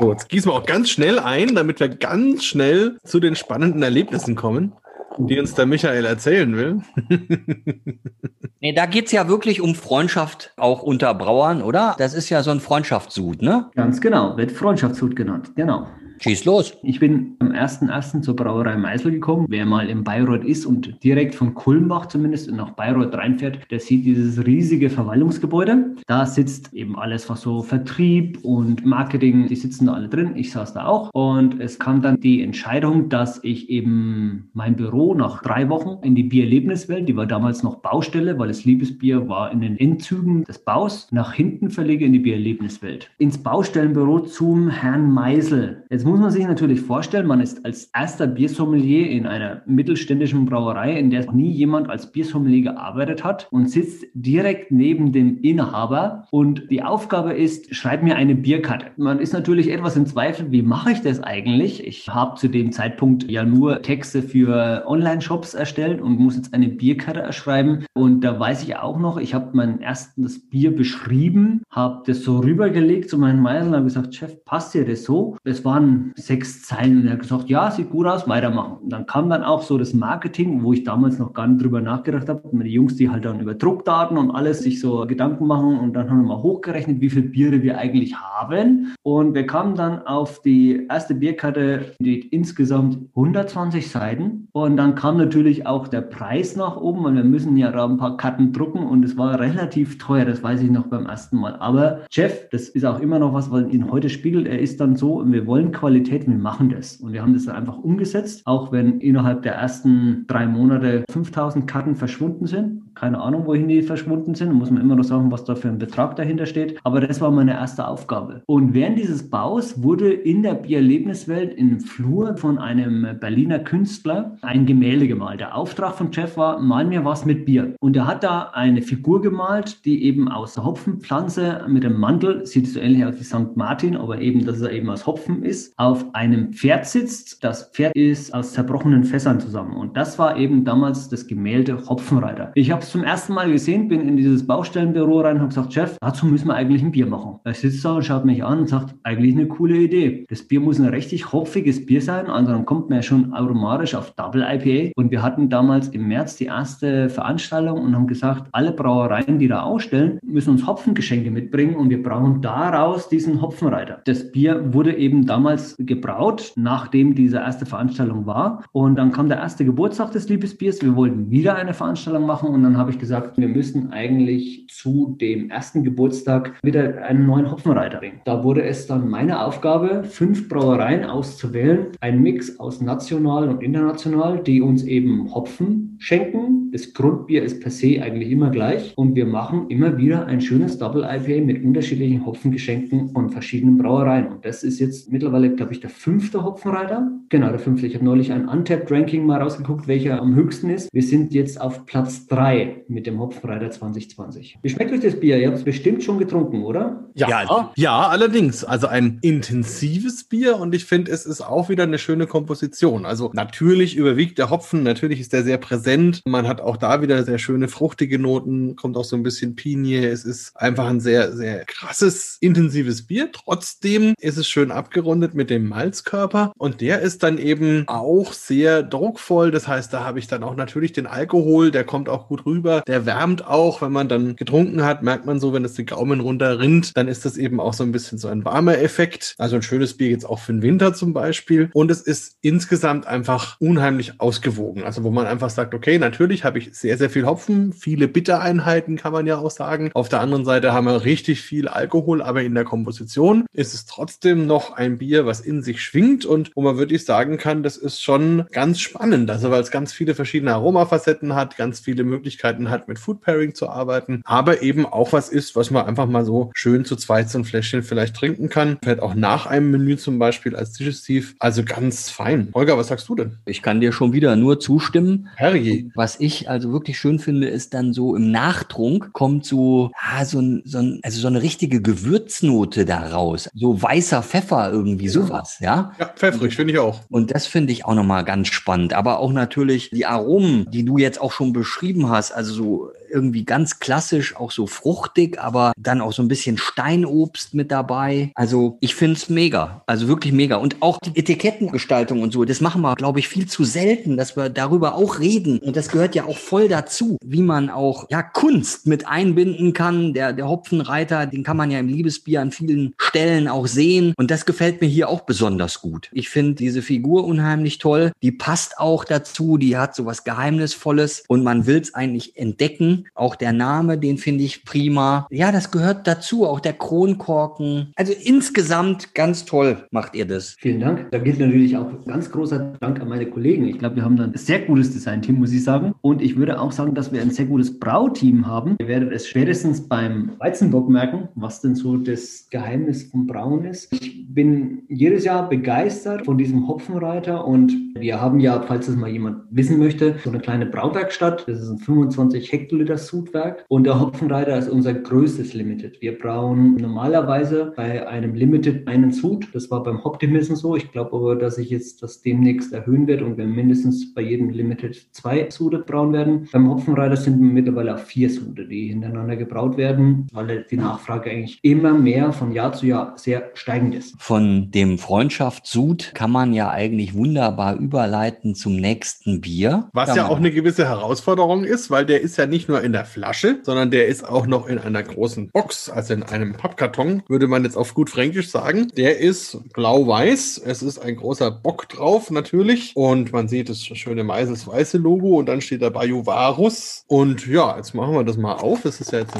[0.00, 3.82] So, jetzt gießen wir auch ganz schnell ein, damit wir ganz schnell zu den spannenden
[3.82, 4.72] Erlebnissen kommen,
[5.18, 6.80] die uns der Michael erzählen will.
[8.60, 11.94] nee, da geht es ja wirklich um Freundschaft auch unter Brauern, oder?
[11.98, 13.70] Das ist ja so ein Freundschaftssud, ne?
[13.74, 15.86] Ganz genau, wird Freundschaftssud genannt, genau.
[16.22, 16.78] Schieß los.
[16.84, 18.22] Ich bin am 1.1.
[18.22, 19.46] zur Brauerei Meisel gekommen.
[19.48, 24.04] Wer mal in Bayreuth ist und direkt von Kulmbach zumindest nach Bayreuth reinfährt, der sieht
[24.04, 25.96] dieses riesige Verwaltungsgebäude.
[26.06, 30.36] Da sitzt eben alles, was so Vertrieb und Marketing, die sitzen da alle drin.
[30.36, 31.10] Ich saß da auch.
[31.12, 36.14] Und es kam dann die Entscheidung, dass ich eben mein Büro nach drei Wochen in
[36.14, 40.60] die Bierlebniswelt, die war damals noch Baustelle, weil das Liebesbier war in den Endzügen des
[40.60, 43.10] Baus, nach hinten verlege in die Bierlebniswelt.
[43.18, 45.82] Ins Baustellenbüro zum Herrn Meisel.
[45.90, 50.98] Jetzt muss man sich natürlich vorstellen, man ist als erster Biersommelier in einer mittelständischen Brauerei,
[50.98, 56.70] in der nie jemand als Biersommelier gearbeitet hat und sitzt direkt neben dem Inhaber und
[56.70, 58.86] die Aufgabe ist, schreib mir eine Bierkarte.
[58.96, 61.86] Man ist natürlich etwas im Zweifel, wie mache ich das eigentlich?
[61.86, 66.68] Ich habe zu dem Zeitpunkt ja nur Texte für Online-Shops erstellt und muss jetzt eine
[66.68, 72.02] Bierkarte erschreiben und da weiß ich auch noch, ich habe mein erstes Bier beschrieben, habe
[72.06, 75.36] das so rübergelegt zu meinem Meister und habe gesagt, Chef, passt dir das so?
[75.44, 78.78] Es waren sechs Zeilen und er hat gesagt, ja, sieht gut aus, weitermachen.
[78.82, 81.80] Und dann kam dann auch so das Marketing, wo ich damals noch gar nicht drüber
[81.80, 82.42] nachgedacht habe.
[82.52, 86.10] Die Jungs, die halt dann über Druckdaten und alles sich so Gedanken machen und dann
[86.10, 88.92] haben wir mal hochgerechnet, wie viele Biere wir eigentlich haben.
[89.02, 94.48] Und wir kamen dann auf die erste Bierkarte, die insgesamt 120 Seiten.
[94.52, 97.96] Und dann kam natürlich auch der Preis nach oben, weil wir müssen ja da ein
[97.96, 101.56] paar Karten drucken und es war relativ teuer, das weiß ich noch beim ersten Mal.
[101.56, 104.46] Aber Jeff, das ist auch immer noch was, was ihn heute spiegelt.
[104.46, 106.98] Er ist dann so, wir wollen Qualität wir machen das.
[106.98, 111.66] Und wir haben das dann einfach umgesetzt, auch wenn innerhalb der ersten drei Monate 5000
[111.66, 112.82] Karten verschwunden sind.
[112.94, 114.48] Keine Ahnung, wohin die verschwunden sind.
[114.48, 116.78] Da muss man immer noch sagen, was da für ein Betrag dahinter steht.
[116.84, 118.42] Aber das war meine erste Aufgabe.
[118.46, 124.66] Und während dieses Baus wurde in der Biererlebniswelt im Flur von einem Berliner Künstler ein
[124.66, 125.40] Gemälde gemalt.
[125.40, 127.74] Der Auftrag von Jeff war, mal mir was mit Bier.
[127.80, 132.46] Und er hat da eine Figur gemalt, die eben aus der Hopfenpflanze mit dem Mantel,
[132.46, 133.56] sieht so ähnlich aus wie St.
[133.56, 137.42] Martin, aber eben, dass er eben aus Hopfen ist, auf einem Pferd sitzt.
[137.44, 139.76] Das Pferd ist aus zerbrochenen Fässern zusammen.
[139.76, 142.52] Und das war eben damals das Gemälde Hopfenreiter.
[142.54, 145.72] Ich habe es zum ersten Mal gesehen, bin in dieses Baustellenbüro rein und habe gesagt,
[145.72, 147.40] Chef, dazu müssen wir eigentlich ein Bier machen.
[147.44, 150.26] Er sitzt da und schaut mich an und sagt, eigentlich eine coole Idee.
[150.28, 153.94] Das Bier muss ein richtig hopfiges Bier sein, also dann kommt man ja schon automatisch
[153.94, 154.92] auf Double IPA.
[154.96, 159.48] Und wir hatten damals im März die erste Veranstaltung und haben gesagt, alle Brauereien, die
[159.48, 164.02] da ausstellen, müssen uns Hopfengeschenke mitbringen und wir brauchen daraus diesen Hopfenreiter.
[164.04, 168.64] Das Bier wurde eben damals gebraut, nachdem diese erste Veranstaltung war.
[168.72, 170.82] Und dann kam der erste Geburtstag des Liebesbiers.
[170.82, 175.16] Wir wollten wieder eine Veranstaltung machen und dann habe ich gesagt, wir müssen eigentlich zu
[175.20, 178.20] dem ersten Geburtstag wieder einen neuen Hopfenreiter bringen.
[178.24, 184.42] Da wurde es dann meine Aufgabe, fünf Brauereien auszuwählen, ein Mix aus national und international,
[184.42, 186.61] die uns eben Hopfen schenken.
[186.72, 190.78] Das Grundbier ist per se eigentlich immer gleich und wir machen immer wieder ein schönes
[190.78, 194.28] Double IPA mit unterschiedlichen Hopfengeschenken von verschiedenen Brauereien.
[194.28, 197.12] Und das ist jetzt mittlerweile, glaube ich, der fünfte Hopfenreiter.
[197.28, 197.86] Genau, der fünfte.
[197.86, 200.88] Ich habe neulich ein Untapped Ranking mal rausgeguckt, welcher am höchsten ist.
[200.94, 204.58] Wir sind jetzt auf Platz drei mit dem Hopfenreiter 2020.
[204.62, 205.38] Wie schmeckt euch das Bier?
[205.38, 207.01] Ihr habt es bestimmt schon getrunken, oder?
[207.14, 208.64] Ja, ja, ja, allerdings.
[208.64, 213.04] Also ein intensives Bier und ich finde, es ist auch wieder eine schöne Komposition.
[213.06, 216.22] Also natürlich überwiegt der Hopfen, natürlich ist der sehr präsent.
[216.26, 220.08] Man hat auch da wieder sehr schöne fruchtige Noten, kommt auch so ein bisschen Pinie.
[220.08, 223.30] Es ist einfach ein sehr, sehr krasses, intensives Bier.
[223.32, 228.82] Trotzdem ist es schön abgerundet mit dem Malzkörper und der ist dann eben auch sehr
[228.82, 229.50] druckvoll.
[229.50, 232.82] Das heißt, da habe ich dann auch natürlich den Alkohol, der kommt auch gut rüber.
[232.86, 236.20] Der wärmt auch, wenn man dann getrunken hat, merkt man so, wenn es den Gaumen
[236.20, 239.34] runterrinnt, dann ist das eben auch so ein bisschen so ein warmer Effekt.
[239.36, 241.68] Also ein schönes Bier jetzt auch für den Winter zum Beispiel.
[241.72, 244.84] Und es ist insgesamt einfach unheimlich ausgewogen.
[244.84, 248.96] Also wo man einfach sagt, okay, natürlich habe ich sehr, sehr viel Hopfen, viele Bittereinheiten
[248.96, 249.90] kann man ja auch sagen.
[249.94, 253.84] Auf der anderen Seite haben wir richtig viel Alkohol, aber in der Komposition ist es
[253.86, 257.76] trotzdem noch ein Bier, was in sich schwingt und wo man wirklich sagen kann, das
[257.76, 259.28] ist schon ganz spannend.
[259.28, 263.56] Also weil es ganz viele verschiedene Aromafacetten hat, ganz viele Möglichkeiten hat, mit Food Pairing
[263.56, 267.30] zu arbeiten, aber eben auch was ist, was man einfach mal so schön zu zweit
[267.30, 268.76] so ein Fläschchen vielleicht trinken kann.
[268.82, 271.34] Vielleicht auch nach einem Menü zum Beispiel als Digestiv.
[271.38, 272.50] Also ganz fein.
[272.54, 273.38] Holger, was sagst du denn?
[273.46, 275.28] Ich kann dir schon wieder nur zustimmen.
[275.36, 275.90] Herrje.
[275.94, 280.40] Was ich also wirklich schön finde, ist dann so im Nachtrunk kommt so, ah, so,
[280.40, 283.48] ein, so, ein, also so eine richtige Gewürznote da raus.
[283.54, 285.92] So weißer Pfeffer irgendwie, sowas, ja?
[285.98, 287.00] Ja, pfeffrig, finde ich auch.
[287.08, 288.92] Und das finde ich auch nochmal ganz spannend.
[288.92, 293.44] Aber auch natürlich die Aromen, die du jetzt auch schon beschrieben hast, also so irgendwie
[293.44, 298.32] ganz klassisch, auch so fruchtig, aber dann auch so ein bisschen Steinobst mit dabei.
[298.34, 299.82] Also ich finde es mega.
[299.86, 300.56] Also wirklich mega.
[300.56, 304.36] Und auch die Etikettengestaltung und so, das machen wir, glaube ich, viel zu selten, dass
[304.36, 305.58] wir darüber auch reden.
[305.58, 310.14] Und das gehört ja auch voll dazu, wie man auch ja Kunst mit einbinden kann.
[310.14, 314.14] Der, der Hopfenreiter, den kann man ja im Liebesbier an vielen Stellen auch sehen.
[314.16, 316.08] Und das gefällt mir hier auch besonders gut.
[316.12, 318.12] Ich finde diese Figur unheimlich toll.
[318.22, 319.58] Die passt auch dazu.
[319.58, 323.01] Die hat so was Geheimnisvolles und man will es eigentlich entdecken.
[323.14, 325.26] Auch der Name, den finde ich prima.
[325.30, 326.46] Ja, das gehört dazu.
[326.46, 327.92] Auch der Kronkorken.
[327.96, 330.56] Also insgesamt ganz toll macht ihr das.
[330.58, 331.10] Vielen Dank.
[331.10, 333.66] Da gilt natürlich auch ganz großer Dank an meine Kollegen.
[333.66, 335.94] Ich glaube, wir haben da ein sehr gutes Design-Team, muss ich sagen.
[336.00, 338.76] Und ich würde auch sagen, dass wir ein sehr gutes Brauteam haben.
[338.80, 343.92] Ihr werdet es spätestens beim Weizenbock merken, was denn so das Geheimnis vom Brauen ist.
[343.92, 349.10] Ich bin jedes Jahr begeistert von diesem Hopfenreiter und wir haben ja, falls das mal
[349.10, 351.44] jemand wissen möchte, so eine kleine Brauwerkstatt.
[351.46, 356.00] Das ist ein 25 Hektoliter Sudwerk und der Hopfenreiter ist unser größtes Limited.
[356.00, 359.48] Wir brauen normalerweise bei einem Limited einen Sud.
[359.52, 360.76] Das war beim Optimism so.
[360.76, 364.50] Ich glaube aber, dass sich jetzt das demnächst erhöhen wird und wir mindestens bei jedem
[364.50, 366.48] Limited zwei Sude brauen werden.
[366.52, 371.30] Beim Hopfenreiter sind wir mittlerweile auf vier Sude, die hintereinander gebraut werden, weil die Nachfrage
[371.30, 374.14] eigentlich immer mehr von Jahr zu Jahr sehr steigend ist.
[374.18, 379.88] Von dem Freundschaftssud kann man ja eigentlich wunderbar überleiten zum nächsten Bier.
[379.92, 382.92] Was ja man- auch eine gewisse Herausforderung ist, weil der ist ja nicht nur in
[382.92, 387.22] der Flasche, sondern der ist auch noch in einer großen Box, also in einem Pappkarton,
[387.28, 388.88] würde man jetzt auf gut Fränkisch sagen.
[388.96, 390.62] Der ist blau-weiß.
[390.64, 392.92] Es ist ein großer Bock drauf, natürlich.
[392.94, 397.04] Und man sieht das schöne Meises weiße Logo und dann steht dabei Juvarus.
[397.06, 398.82] Und ja, jetzt machen wir das mal auf.
[398.82, 399.34] Das ist ja jetzt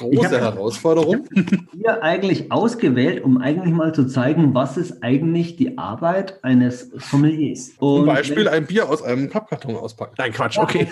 [0.00, 1.24] eine Ich große hab- Herausforderung.
[1.72, 7.76] hier eigentlich ausgewählt, um eigentlich mal zu zeigen, was ist eigentlich die Arbeit eines Sommeliers.
[7.76, 10.14] Zum Und Beispiel wenn- ein Bier aus einem Pappkarton auspacken.
[10.18, 10.86] Nein, Quatsch, okay.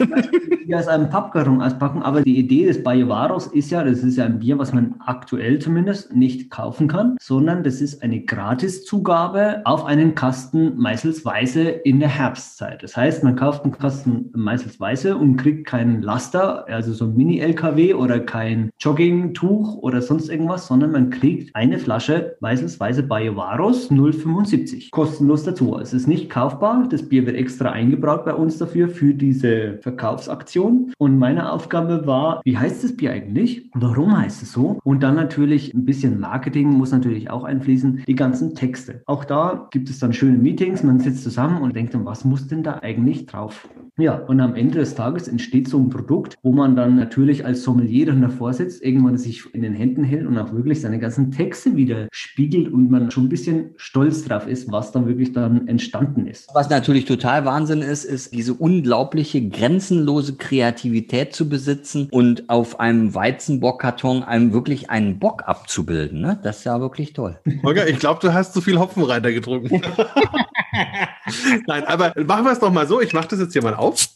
[0.66, 4.24] Bier aus einem Pappkarton auspacken, aber die Idee des Bayevaros ist ja, das ist ja
[4.24, 9.84] ein Bier, was man aktuell zumindest nicht kaufen kann, sondern das ist eine Gratiszugabe auf
[9.84, 12.82] einen Kasten Meißels Weiße in der Herbstzeit.
[12.82, 17.16] Das heißt, man kauft einen Kasten Meißels Weiße und kriegt keinen Laster, also so ein
[17.16, 24.90] Mini-LKW oder kein Joggingtuch oder sonst irgendwas, sondern man kriegt eine Flasche Weißelsweise Bayovaros 075
[24.90, 25.78] kostenlos dazu.
[25.78, 26.88] Es ist nicht kaufbar.
[26.90, 30.92] Das Bier wird extra eingebraut bei uns dafür für diese Verkaufsaktion.
[30.98, 33.70] Und meine Aufgabe war, wie heißt das Bier eigentlich?
[33.74, 34.80] Warum heißt es so?
[34.82, 39.02] Und dann natürlich ein bisschen Marketing muss natürlich auch einfließen, die ganzen Texte.
[39.06, 42.62] Auch da gibt es dann schöne Meetings, man sitzt zusammen und denkt was muss denn
[42.62, 43.68] da eigentlich drauf?
[43.98, 47.64] Ja, und am Ende des Tages entsteht so ein Produkt, wo man dann natürlich als
[47.64, 51.30] Sommelier dann davor sitzt, irgendwann sich in den Händen hält und auch wirklich seine ganzen
[51.30, 55.68] Texte wieder spiegelt und man schon ein bisschen stolz drauf ist, was dann wirklich dann
[55.68, 56.48] entstanden ist.
[56.54, 63.14] Was natürlich total Wahnsinn ist, ist diese unglaubliche, grenzenlose Kreativität zu besitzen und auf einem
[63.14, 66.20] Weizenbockkarton einem wirklich einen Bock abzubilden.
[66.20, 66.38] Ne?
[66.42, 67.38] Das ist ja wirklich toll.
[67.62, 69.82] Holger, ich glaube, du hast zu viel Hopfenreiter getrunken.
[71.66, 73.00] Nein, aber machen wir es doch mal so.
[73.00, 74.08] Ich mache das jetzt hier mal auf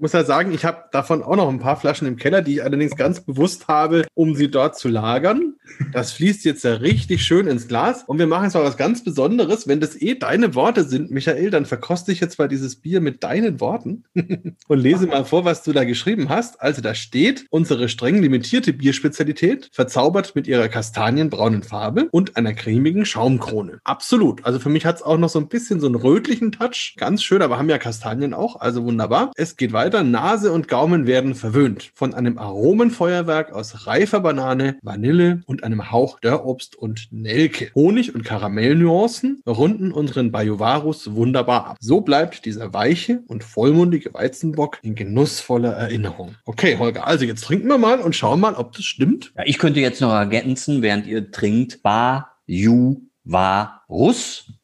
[0.00, 2.64] muss ja sagen, ich habe davon auch noch ein paar Flaschen im Keller, die ich
[2.64, 5.54] allerdings ganz bewusst habe, um sie dort zu lagern.
[5.92, 8.04] Das fließt jetzt ja richtig schön ins Glas.
[8.06, 9.68] Und wir machen jetzt mal was ganz Besonderes.
[9.68, 13.22] Wenn das eh deine Worte sind, Michael, dann verkoste ich jetzt mal dieses Bier mit
[13.22, 14.04] deinen Worten
[14.68, 16.60] und lese mal vor, was du da geschrieben hast.
[16.60, 23.04] Also da steht, unsere streng limitierte Bierspezialität, verzaubert mit ihrer kastanienbraunen Farbe und einer cremigen
[23.04, 23.80] Schaumkrone.
[23.84, 24.44] Absolut.
[24.44, 26.94] Also für mich hat es auch noch so ein bisschen so einen rötlichen Touch.
[26.96, 28.60] Ganz schön, aber haben ja Kastanien auch.
[28.60, 29.32] Also wunderbar.
[29.36, 30.04] Es geht weiter weiter.
[30.04, 36.20] Nase und Gaumen werden verwöhnt von einem Aromenfeuerwerk aus reifer Banane, Vanille und einem Hauch
[36.20, 37.72] Dörrobst und Nelke.
[37.74, 41.76] Honig und Karamellnuancen runden unseren Bayovarus wunderbar ab.
[41.80, 46.36] So bleibt dieser weiche und vollmundige Weizenbock in genussvoller Erinnerung.
[46.44, 49.32] Okay, Holger, also jetzt trinken wir mal und schauen mal, ob das stimmt.
[49.36, 53.02] Ja, ich könnte jetzt noch ergänzen, während ihr trinkt, Bajuvarus.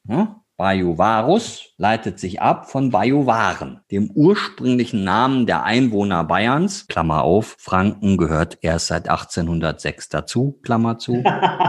[0.06, 0.28] Hm?
[0.56, 8.16] Bajuvarus leitet sich ab von Bajuwaren, dem ursprünglichen Namen der Einwohner Bayerns, Klammer auf, Franken
[8.16, 11.22] gehört erst seit 1806 dazu, Klammer zu,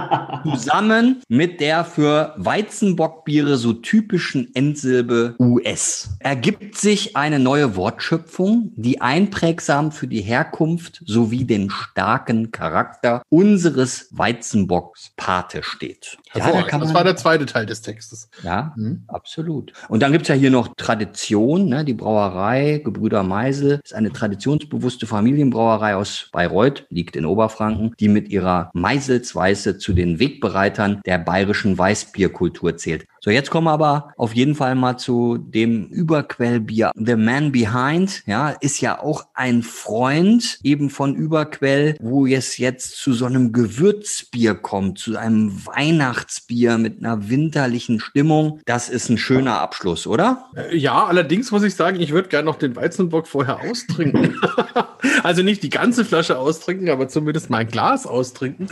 [0.43, 6.10] zusammen mit der für Weizenbockbiere so typischen Endsilbe US.
[6.20, 14.08] Ergibt sich eine neue Wortschöpfung, die einprägsam für die Herkunft sowie den starken Charakter unseres
[14.12, 16.17] Weizenbocks Pate steht.
[16.34, 18.30] Ja, da das war der zweite Teil des Textes.
[18.43, 19.04] Ja, mhm.
[19.08, 19.74] absolut.
[19.89, 21.86] Und dann gibt's ja hier noch Tradition, ne?
[21.86, 28.29] die Brauerei Gebrüder Meisel ist eine traditionsbewusste Familienbrauerei aus Bayreuth, liegt in Oberfranken, die mit
[28.29, 33.07] ihrer Meiselsweiße zu den Wegbereitern der bayerischen Weißbierkultur zählt.
[33.19, 36.91] So, jetzt kommen wir aber auf jeden Fall mal zu dem Überquellbier.
[36.95, 42.95] The Man Behind, ja, ist ja auch ein Freund eben von Überquell, wo es jetzt
[42.95, 48.62] zu so einem Gewürzbier kommt, zu einem Weihnachtsbier mit einer winterlichen Stimmung.
[48.65, 49.77] Das ist ein schöner Abschluss,
[50.08, 50.45] oder?
[50.56, 54.36] Äh, ja, allerdings muss ich sagen, ich würde gerne noch den Weizenbock vorher austrinken.
[55.23, 58.67] also nicht die ganze Flasche austrinken, aber zumindest mein Glas austrinken.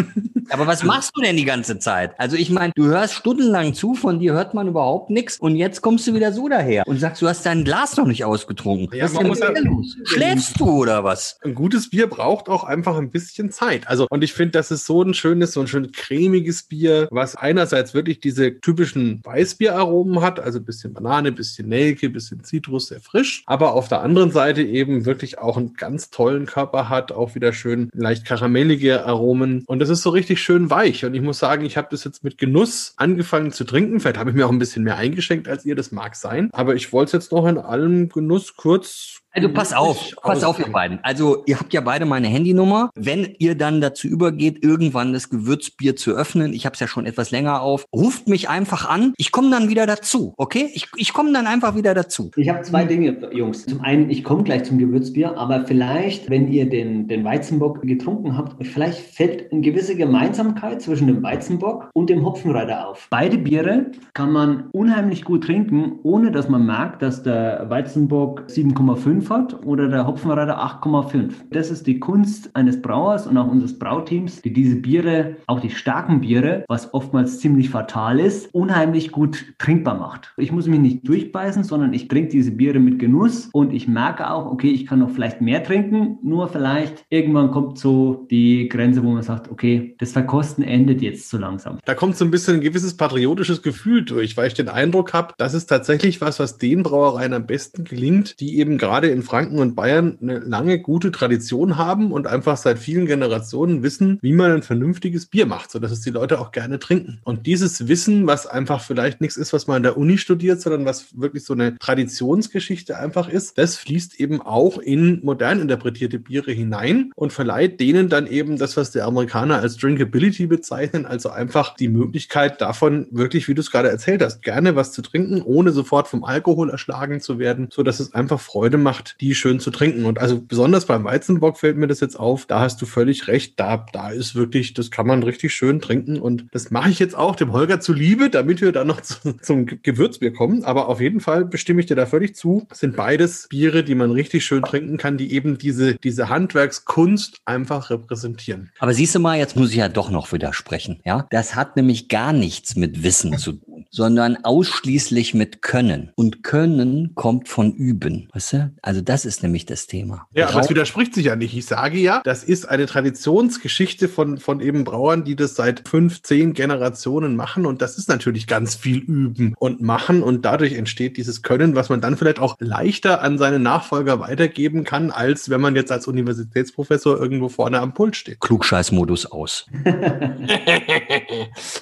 [0.49, 2.19] aber was machst du denn die ganze Zeit?
[2.19, 5.81] Also ich meine, du hörst stundenlang zu, von dir hört man überhaupt nichts und jetzt
[5.81, 8.97] kommst du wieder so daher und sagst, du hast dein Glas noch nicht ausgetrunken.
[8.97, 9.95] Ja, was ist denn los?
[10.05, 11.37] Schläfst du oder was?
[11.43, 13.87] Ein gutes Bier braucht auch einfach ein bisschen Zeit.
[13.87, 17.35] Also und ich finde, das ist so ein schönes, so ein schön cremiges Bier, was
[17.35, 22.99] einerseits wirklich diese typischen Weißbieraromen hat, also ein bisschen Banane, bisschen Nelke, bisschen Zitrus, sehr
[22.99, 27.35] frisch, aber auf der anderen Seite eben wirklich auch einen ganz tollen Körper hat, auch
[27.35, 31.37] wieder schön leicht karamellige Aromen und das ist so richtig schön weich und ich muss
[31.37, 33.99] sagen, ich habe das jetzt mit Genuss angefangen zu trinken.
[33.99, 36.49] Vielleicht habe ich mir auch ein bisschen mehr eingeschenkt als ihr, das mag sein.
[36.51, 40.59] Aber ich wollte es jetzt noch in allem Genuss kurz also pass auf, pass auf,
[40.59, 40.99] ihr beiden.
[41.03, 42.89] Also ihr habt ja beide meine Handynummer.
[42.95, 47.05] Wenn ihr dann dazu übergeht, irgendwann das Gewürzbier zu öffnen, ich habe es ja schon
[47.05, 49.13] etwas länger auf, ruft mich einfach an.
[49.17, 50.69] Ich komme dann wieder dazu, okay?
[50.73, 52.31] Ich, ich komme dann einfach wieder dazu.
[52.35, 53.65] Ich habe zwei Dinge, Jungs.
[53.65, 58.37] Zum einen, ich komme gleich zum Gewürzbier, aber vielleicht, wenn ihr den, den Weizenbock getrunken
[58.37, 63.07] habt, vielleicht fällt eine gewisse Gemeinsamkeit zwischen dem Weizenbock und dem Hopfenreiter auf.
[63.09, 69.05] Beide Biere kann man unheimlich gut trinken, ohne dass man merkt, dass der Weizenbock 7,5
[69.05, 71.33] 5 hat oder der Hopfenreiter 8,5.
[71.51, 75.69] Das ist die Kunst eines Brauers und auch unseres Brauteams, die diese Biere, auch die
[75.69, 80.33] starken Biere, was oftmals ziemlich fatal ist, unheimlich gut trinkbar macht.
[80.37, 84.29] Ich muss mich nicht durchbeißen, sondern ich trinke diese Biere mit Genuss und ich merke
[84.29, 89.03] auch, okay, ich kann noch vielleicht mehr trinken, nur vielleicht irgendwann kommt so die Grenze,
[89.03, 91.79] wo man sagt, okay, das Verkosten endet jetzt so langsam.
[91.85, 95.33] Da kommt so ein bisschen ein gewisses patriotisches Gefühl durch, weil ich den Eindruck habe,
[95.37, 99.59] das ist tatsächlich was, was den Brauereien am besten gelingt, die eben gerade in Franken
[99.59, 104.51] und Bayern eine lange gute Tradition haben und einfach seit vielen Generationen wissen, wie man
[104.51, 107.19] ein vernünftiges Bier macht, sodass es die Leute auch gerne trinken.
[107.23, 110.74] Und dieses Wissen, was einfach vielleicht nichts ist, was man an der Uni studiert, sondern
[110.83, 116.51] was wirklich so eine Traditionsgeschichte einfach ist, das fließt eben auch in modern interpretierte Biere
[116.51, 121.75] hinein und verleiht denen dann eben das, was die Amerikaner als Drinkability bezeichnen, also einfach
[121.75, 125.71] die Möglichkeit davon wirklich, wie du es gerade erzählt hast, gerne was zu trinken, ohne
[125.71, 129.71] sofort vom Alkohol erschlagen zu werden, so dass es einfach Freude macht, die schön zu
[129.71, 130.05] trinken.
[130.05, 133.59] Und also besonders beim Weizenbock fällt mir das jetzt auf, da hast du völlig recht,
[133.59, 137.15] da, da ist wirklich, das kann man richtig schön trinken und das mache ich jetzt
[137.15, 140.64] auch dem Holger zuliebe, damit wir dann noch zu, zum Gewürzbier kommen.
[140.65, 143.95] Aber auf jeden Fall bestimme ich dir da völlig zu, es sind beides Biere, die
[143.95, 148.71] man richtig schön trinken kann, die eben diese, diese Handwerkskunst einfach repräsentieren.
[148.79, 150.99] Aber siehst du mal, jetzt muss ich ja doch noch widersprechen.
[151.05, 156.11] Ja, das hat nämlich gar nichts mit Wissen zu tun, sondern ausschließlich mit Können.
[156.15, 158.29] Und Können kommt von Üben.
[158.33, 158.71] Weißt du?
[158.81, 160.27] Also das ist nämlich das Thema.
[160.33, 161.55] Ja, aber es widerspricht sich ja nicht.
[161.55, 166.21] Ich sage ja, das ist eine Traditionsgeschichte von, von eben Brauern, die das seit fünf,
[166.23, 167.65] zehn Generationen machen.
[167.65, 170.23] Und das ist natürlich ganz viel Üben und Machen.
[170.23, 174.85] Und dadurch entsteht dieses Können, was man dann vielleicht auch leichter an seine Nachfolger weitergeben
[174.85, 178.39] kann, als wenn man jetzt als Universitätsprofessor irgendwo vorne am Pult steht.
[178.39, 179.65] Klugscheißmodus aus.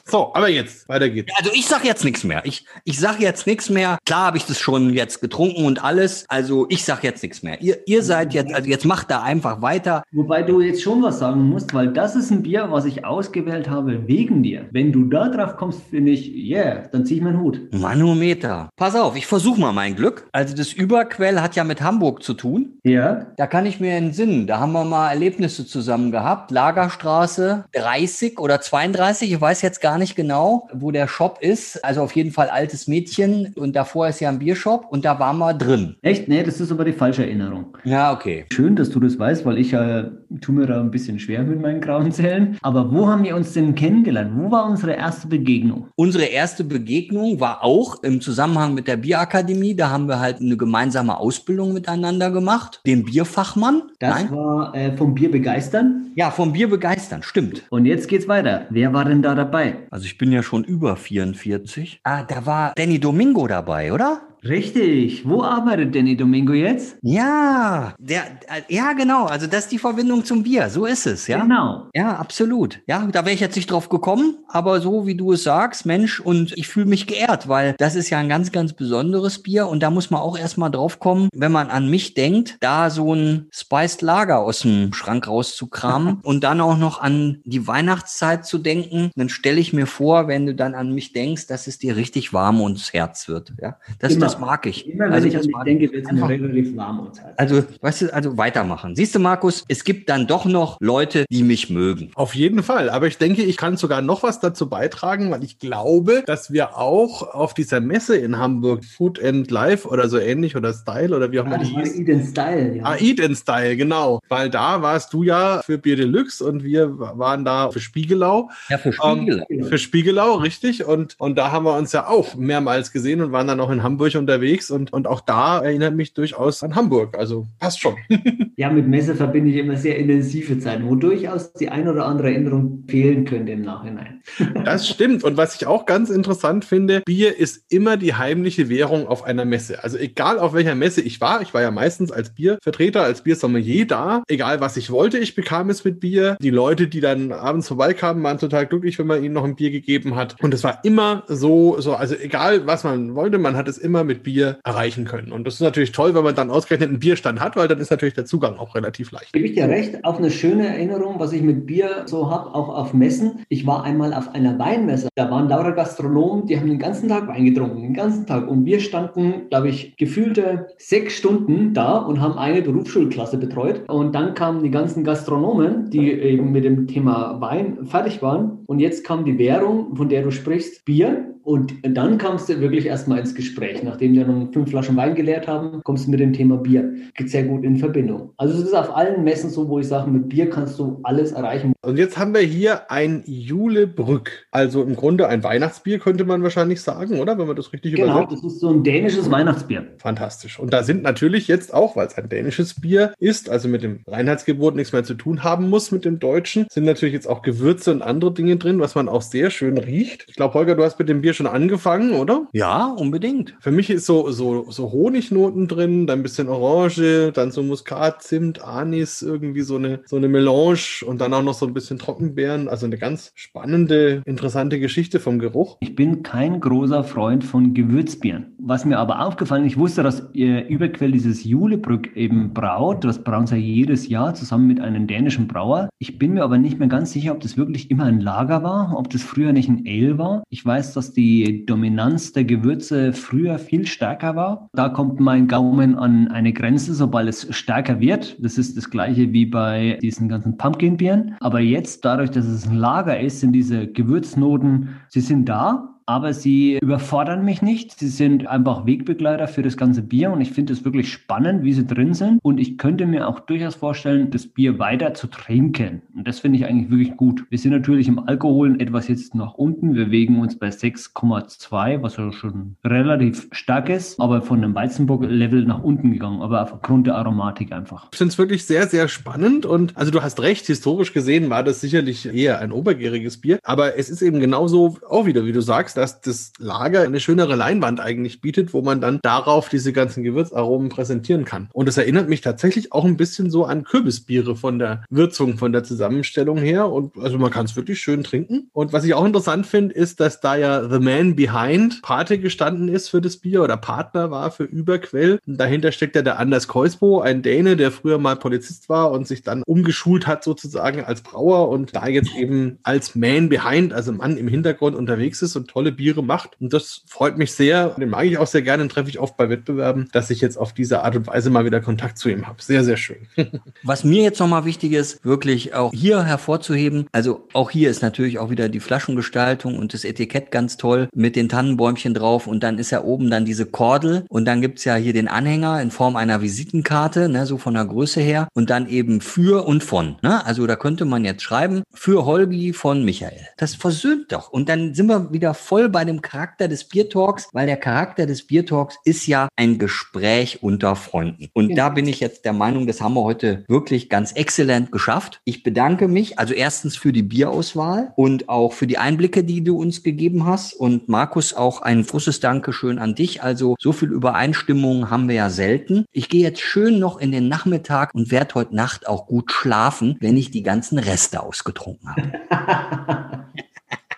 [0.06, 1.32] so, aber jetzt, weiter geht's.
[1.38, 2.42] Also ich sag jetzt nichts mehr.
[2.46, 4.00] Ich, ich sag jetzt nichts mehr.
[4.08, 6.26] Klar habe ich das schon jetzt getrunken und alles.
[6.28, 7.62] Also ich sag jetzt nichts mehr.
[7.62, 10.04] Ihr, ihr seid jetzt, also jetzt macht da einfach weiter.
[10.12, 13.70] Wobei du jetzt schon was sagen musst, weil das ist ein Bier, was ich ausgewählt
[13.70, 14.66] habe wegen dir.
[14.72, 17.62] Wenn du da drauf kommst, finde ich, yeah, dann zieh ich meinen Hut.
[17.72, 18.53] Manometer.
[18.76, 20.28] Pass auf, ich versuche mal mein Glück.
[20.32, 22.80] Also das Überquell hat ja mit Hamburg zu tun.
[22.84, 23.28] Ja.
[23.38, 24.48] Da kann ich mir entsinnen.
[24.48, 26.52] Da haben wir mal Erlebnisse zusammen gehabt.
[26.52, 31.84] Lagerstraße 30 oder 32, ich weiß jetzt gar nicht genau, wo der Shop ist.
[31.84, 33.54] Also auf jeden Fall altes Mädchen.
[33.56, 35.96] Und davor ist ja ein Biershop und da waren wir drin.
[36.02, 36.28] Echt?
[36.28, 37.78] Nee, das ist aber die falsche Erinnerung.
[37.84, 38.46] Ja, okay.
[38.54, 40.06] Schön, dass du das weißt, weil ich äh,
[40.42, 42.58] tue mir da ein bisschen schwer mit meinen grauen Zellen.
[42.62, 44.32] Aber wo haben wir uns denn kennengelernt?
[44.36, 45.88] Wo war unsere erste Begegnung?
[45.96, 49.76] Unsere erste Begegnung war auch im Zusammenhang mit der Bierakademie.
[49.76, 52.82] Da haben wir halt eine gemeinsame Ausbildung miteinander gemacht.
[52.86, 53.84] Den Bierfachmann.
[54.00, 54.32] Das Nein?
[54.32, 56.12] war äh, vom Bier begeistern.
[56.16, 57.64] Ja, vom Bier begeistern, stimmt.
[57.70, 58.68] Und jetzt geht's weiter.
[58.70, 59.76] Wer war denn da dabei?
[59.92, 62.02] Also ich bin ja schon über 44.
[62.04, 64.22] Ah, da war Danny Domingo dabei, oder?
[64.46, 65.28] Richtig.
[65.28, 66.98] Wo arbeitet Danny Domingo jetzt?
[67.02, 69.26] Ja, der, äh, ja, genau.
[69.26, 70.70] Also das ist die Verbindung zum Bier.
[70.70, 71.42] So ist es, ja.
[71.42, 71.90] Genau.
[71.94, 72.80] Ja, absolut.
[72.88, 76.20] Ja, da wäre ich jetzt nicht drauf gekommen, aber so wie du es sagst, Mensch,
[76.20, 79.82] und ich fühle mich geehrt, weil das ist ja ein ganz, ganz besonderes Bier und
[79.82, 83.48] da muss man auch erstmal drauf kommen, wenn man an mich denkt, da so ein
[83.52, 89.12] Spiced Lager aus dem Schrank rauszukramen und dann auch noch an die Weihnachtszeit zu denken,
[89.16, 92.34] dann stelle ich mir vor, wenn du dann an mich denkst, dass es dir richtig
[92.34, 93.54] warm ums Herz wird.
[93.62, 94.26] Ja, das, Immer.
[94.26, 94.88] das mag ich.
[94.90, 97.34] Immer wenn Also ich das mag denke, wird es mir Einfach- relativ warm ums Herz.
[97.38, 98.96] Also, weißt du, also weitermachen.
[98.96, 102.12] Siehst du, Markus, es gibt dann doch noch Leute, die mich mögen.
[102.16, 102.90] Auf jeden Fall.
[102.90, 106.78] Aber ich denke, ich kann sogar noch was dazu beitragen, weil ich glaube, dass wir
[106.78, 111.32] auch auf dieser Messe in Hamburg, Food and Life oder so ähnlich oder Style oder
[111.32, 111.96] wie auch immer das die hieß.
[112.00, 112.84] Eden Style, ja.
[112.86, 114.20] Ah, Eat in Style, genau.
[114.30, 118.50] Weil da warst du ja für Bier Deluxe und wir waren da für Spiegelau.
[118.70, 120.86] Ja, für Ähm, für Spiegelau, richtig.
[120.86, 123.84] Und, und da haben wir uns ja auch mehrmals gesehen und waren dann auch in
[123.84, 124.72] Hamburg unterwegs.
[124.72, 127.18] Und, und auch da erinnert mich durchaus an Hamburg.
[127.18, 127.96] Also passt schon.
[128.56, 132.32] Ja, mit Messe verbinde ich immer sehr intensive Zeiten, wo durchaus die ein oder andere
[132.32, 134.22] Erinnerung fehlen könnte im Nachhinein.
[134.64, 135.24] Das stimmt.
[135.24, 139.44] Und was ich auch ganz interessant finde, Bier ist immer die heimliche Währung auf einer
[139.44, 139.84] Messe.
[139.84, 143.88] Also egal auf welcher Messe ich war, ich war ja meistens als Biervertreter, als Biersommelier
[143.88, 144.24] da.
[144.28, 146.38] Egal was ich wollte, ich bekam es mit Bier.
[146.40, 149.72] Die Leute, die dann abends vorbeikamen, waren total glücklich, wenn man ihnen noch ein Bier
[149.72, 150.36] gegeben hat.
[150.42, 154.04] Und es war immer so, so, also egal was man wollte, man hat es immer
[154.04, 155.32] mit Bier erreichen können.
[155.32, 157.90] Und das ist natürlich toll, wenn man dann ausgerechnet einen Bierstand hat, weil dann ist
[157.90, 159.34] natürlich der Zugang auch relativ leicht.
[159.34, 162.70] Gebe ich dir recht, auch eine schöne Erinnerung, was ich mit Bier so habe, auch
[162.70, 163.46] auf Messen.
[163.50, 167.28] Ich war einmal auf einer Weinmesse, da waren lauter Gastronomen, die haben den ganzen Tag
[167.28, 168.48] Wein getrunken, den ganzen Tag.
[168.48, 173.88] Und wir standen, glaube ich, gefühlte sechs Stunden da und haben eine Berufsschulklasse betreut.
[173.90, 178.60] Und dann kamen die ganzen Gastronomen, die eben mit dem Thema Wein fertig waren.
[178.66, 181.33] Und jetzt kam die Währung, von der du sprichst, Bier.
[181.44, 183.84] Und dann kamst du wirklich erstmal ins Gespräch.
[183.84, 186.90] Nachdem wir nun fünf Flaschen Wein geleert haben, kommst du mit dem Thema Bier.
[187.16, 188.32] Geht sehr gut in Verbindung.
[188.38, 191.34] Also es ist auf allen Messen so, wo ich sage, mit Bier kannst du alles
[191.34, 191.74] erreichen.
[191.82, 194.46] Und jetzt haben wir hier ein Julebrück.
[194.52, 197.38] Also im Grunde ein Weihnachtsbier, könnte man wahrscheinlich sagen, oder?
[197.38, 198.44] Wenn man das richtig Genau, übersetzt.
[198.44, 199.88] das ist so ein dänisches Weihnachtsbier.
[199.98, 200.60] Fantastisch.
[200.60, 204.00] Und da sind natürlich jetzt auch, weil es ein dänisches Bier ist, also mit dem
[204.08, 207.92] Reinheitsgebot nichts mehr zu tun haben muss mit dem Deutschen, sind natürlich jetzt auch Gewürze
[207.92, 210.26] und andere Dinge drin, was man auch sehr schön riecht.
[210.30, 212.48] Ich glaube, Holger, du hast mit dem Bier schon angefangen, oder?
[212.54, 213.56] Ja, unbedingt.
[213.60, 218.24] Für mich ist so, so, so Honignoten drin, dann ein bisschen Orange, dann so Muskat,
[218.24, 222.00] Zimt, Anis, irgendwie so eine, so eine Melange und dann auch noch so ein bisschen
[222.00, 222.68] Trockenbeeren.
[222.68, 225.78] Also eine ganz spannende, interessante Geschichte vom Geruch.
[225.82, 228.56] Ich bin kein großer Freund von Gewürzbieren.
[228.60, 233.04] Was mir aber aufgefallen ist, ich wusste, dass ihr Überquell dieses Julebrück eben braut.
[233.04, 235.90] Das brauen sie ja jedes Jahr zusammen mit einem dänischen Brauer.
[236.00, 238.96] Ich bin mir aber nicht mehr ganz sicher, ob das wirklich immer ein Lager war,
[238.98, 240.44] ob das früher nicht ein Ale war.
[240.50, 241.23] Ich weiß, dass die
[241.66, 244.70] Dominanz der Gewürze früher viel stärker war.
[244.74, 248.38] Da kommt mein Gaumen an eine Grenze, sobald es stärker wird.
[248.44, 251.36] Das ist das gleiche wie bei diesen ganzen Pumpkin-Bieren.
[251.40, 256.34] Aber jetzt, dadurch, dass es ein Lager ist, sind diese Gewürznoten, sie sind da, aber
[256.34, 257.98] sie überfordern mich nicht.
[257.98, 261.74] Sie sind einfach Wegbegleiter für das ganze Bier und ich finde es wirklich spannend, wie
[261.74, 262.40] sie drin sind.
[262.44, 266.02] Und ich könnte mir auch durchaus vorstellen, das Bier weiter zu trinken.
[266.16, 267.46] Und das finde ich eigentlich wirklich gut.
[267.50, 269.96] Wir sind natürlich im Alkoholen etwas jetzt nach unten.
[269.96, 275.66] Wir wägen uns bei 6,2, was ja schon relativ stark ist, aber von dem Weizenbock-Level
[275.66, 278.10] nach unten gegangen, aber aufgrund der Aromatik einfach.
[278.12, 281.64] Ich finde es wirklich sehr, sehr spannend und also du hast recht, historisch gesehen war
[281.64, 285.62] das sicherlich eher ein obergäriges Bier, aber es ist eben genauso auch wieder, wie du
[285.62, 290.24] sagst, dass das Lager eine schönere Leinwand eigentlich bietet, wo man dann darauf diese ganzen
[290.24, 291.70] Gewürzaromen präsentieren kann.
[291.74, 295.72] Und es erinnert mich tatsächlich auch ein bisschen so an Kürbisbiere von der Würzung, von
[295.72, 298.70] der Zusammenstellung her und also man kann es wirklich schön trinken.
[298.74, 302.88] Und was ich auch interessant finde, ist, dass da ja The Man Behind Pate gestanden
[302.88, 305.40] ist für das Bier oder Partner war für Überquell.
[305.46, 309.28] Und dahinter steckt ja der Anders Keusbo, ein Däne, der früher mal Polizist war und
[309.28, 314.12] sich dann umgeschult hat sozusagen als Brauer und da jetzt eben als Man Behind, also
[314.12, 316.60] Mann im Hintergrund unterwegs ist und tolle Biere macht.
[316.60, 317.90] Und das freut mich sehr.
[317.90, 320.58] Den mag ich auch sehr gerne, den treffe ich oft bei Wettbewerben, dass ich jetzt
[320.58, 322.62] auf diese Art und Weise mal wieder Kontakt zu ihm habe.
[322.62, 323.28] Sehr, sehr schön.
[323.84, 328.40] Was mir jetzt nochmal wichtig ist, wirklich auch hier hervorzuheben, also auch hier ist natürlich
[328.40, 332.78] auch wieder die Flaschengestaltung und das Etikett ganz toll mit den Tannenbäumchen drauf und dann
[332.78, 336.16] ist ja oben dann diese Kordel und dann gibt's ja hier den Anhänger in Form
[336.16, 340.16] einer Visitenkarte, ne, so von der Größe her und dann eben für und von.
[340.22, 340.46] Ne?
[340.46, 343.48] Also da könnte man jetzt schreiben, für Holgi von Michael.
[343.58, 344.50] Das versöhnt doch.
[344.50, 348.46] Und dann sind wir wieder voll bei dem Charakter des Biertalks, weil der Charakter des
[348.46, 351.50] Biertalks ist ja ein Gespräch unter Freunden.
[351.54, 355.42] Und da bin ich jetzt der Meinung, das haben wir heute wirklich ganz exzellent geschafft.
[355.46, 359.78] Ich bedanke mich also erstens für die Bierauswahl und auch für die Einblicke, die du
[359.78, 360.74] uns gegeben hast.
[360.74, 363.42] Und Markus, auch ein großes Dankeschön an dich.
[363.42, 366.06] Also so viel Übereinstimmung haben wir ja selten.
[366.12, 370.18] Ich gehe jetzt schön noch in den Nachmittag und werde heute Nacht auch gut schlafen,
[370.20, 373.54] wenn ich die ganzen Reste ausgetrunken habe.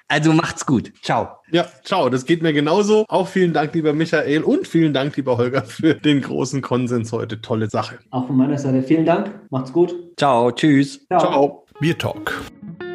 [0.08, 0.92] Also macht's gut.
[1.02, 1.30] Ciao.
[1.52, 2.10] Ja, ciao.
[2.10, 3.06] Das geht mir genauso.
[3.08, 7.42] Auch vielen Dank, lieber Michael und vielen Dank, lieber Holger, für den großen Konsens heute.
[7.42, 7.98] Tolle Sache.
[8.12, 9.32] Auch von meiner Seite vielen Dank.
[9.50, 9.94] Macht's gut.
[10.18, 10.52] Ciao.
[10.52, 11.06] Tschüss.
[11.08, 11.66] Ciao.
[11.80, 12.40] Bier Talk,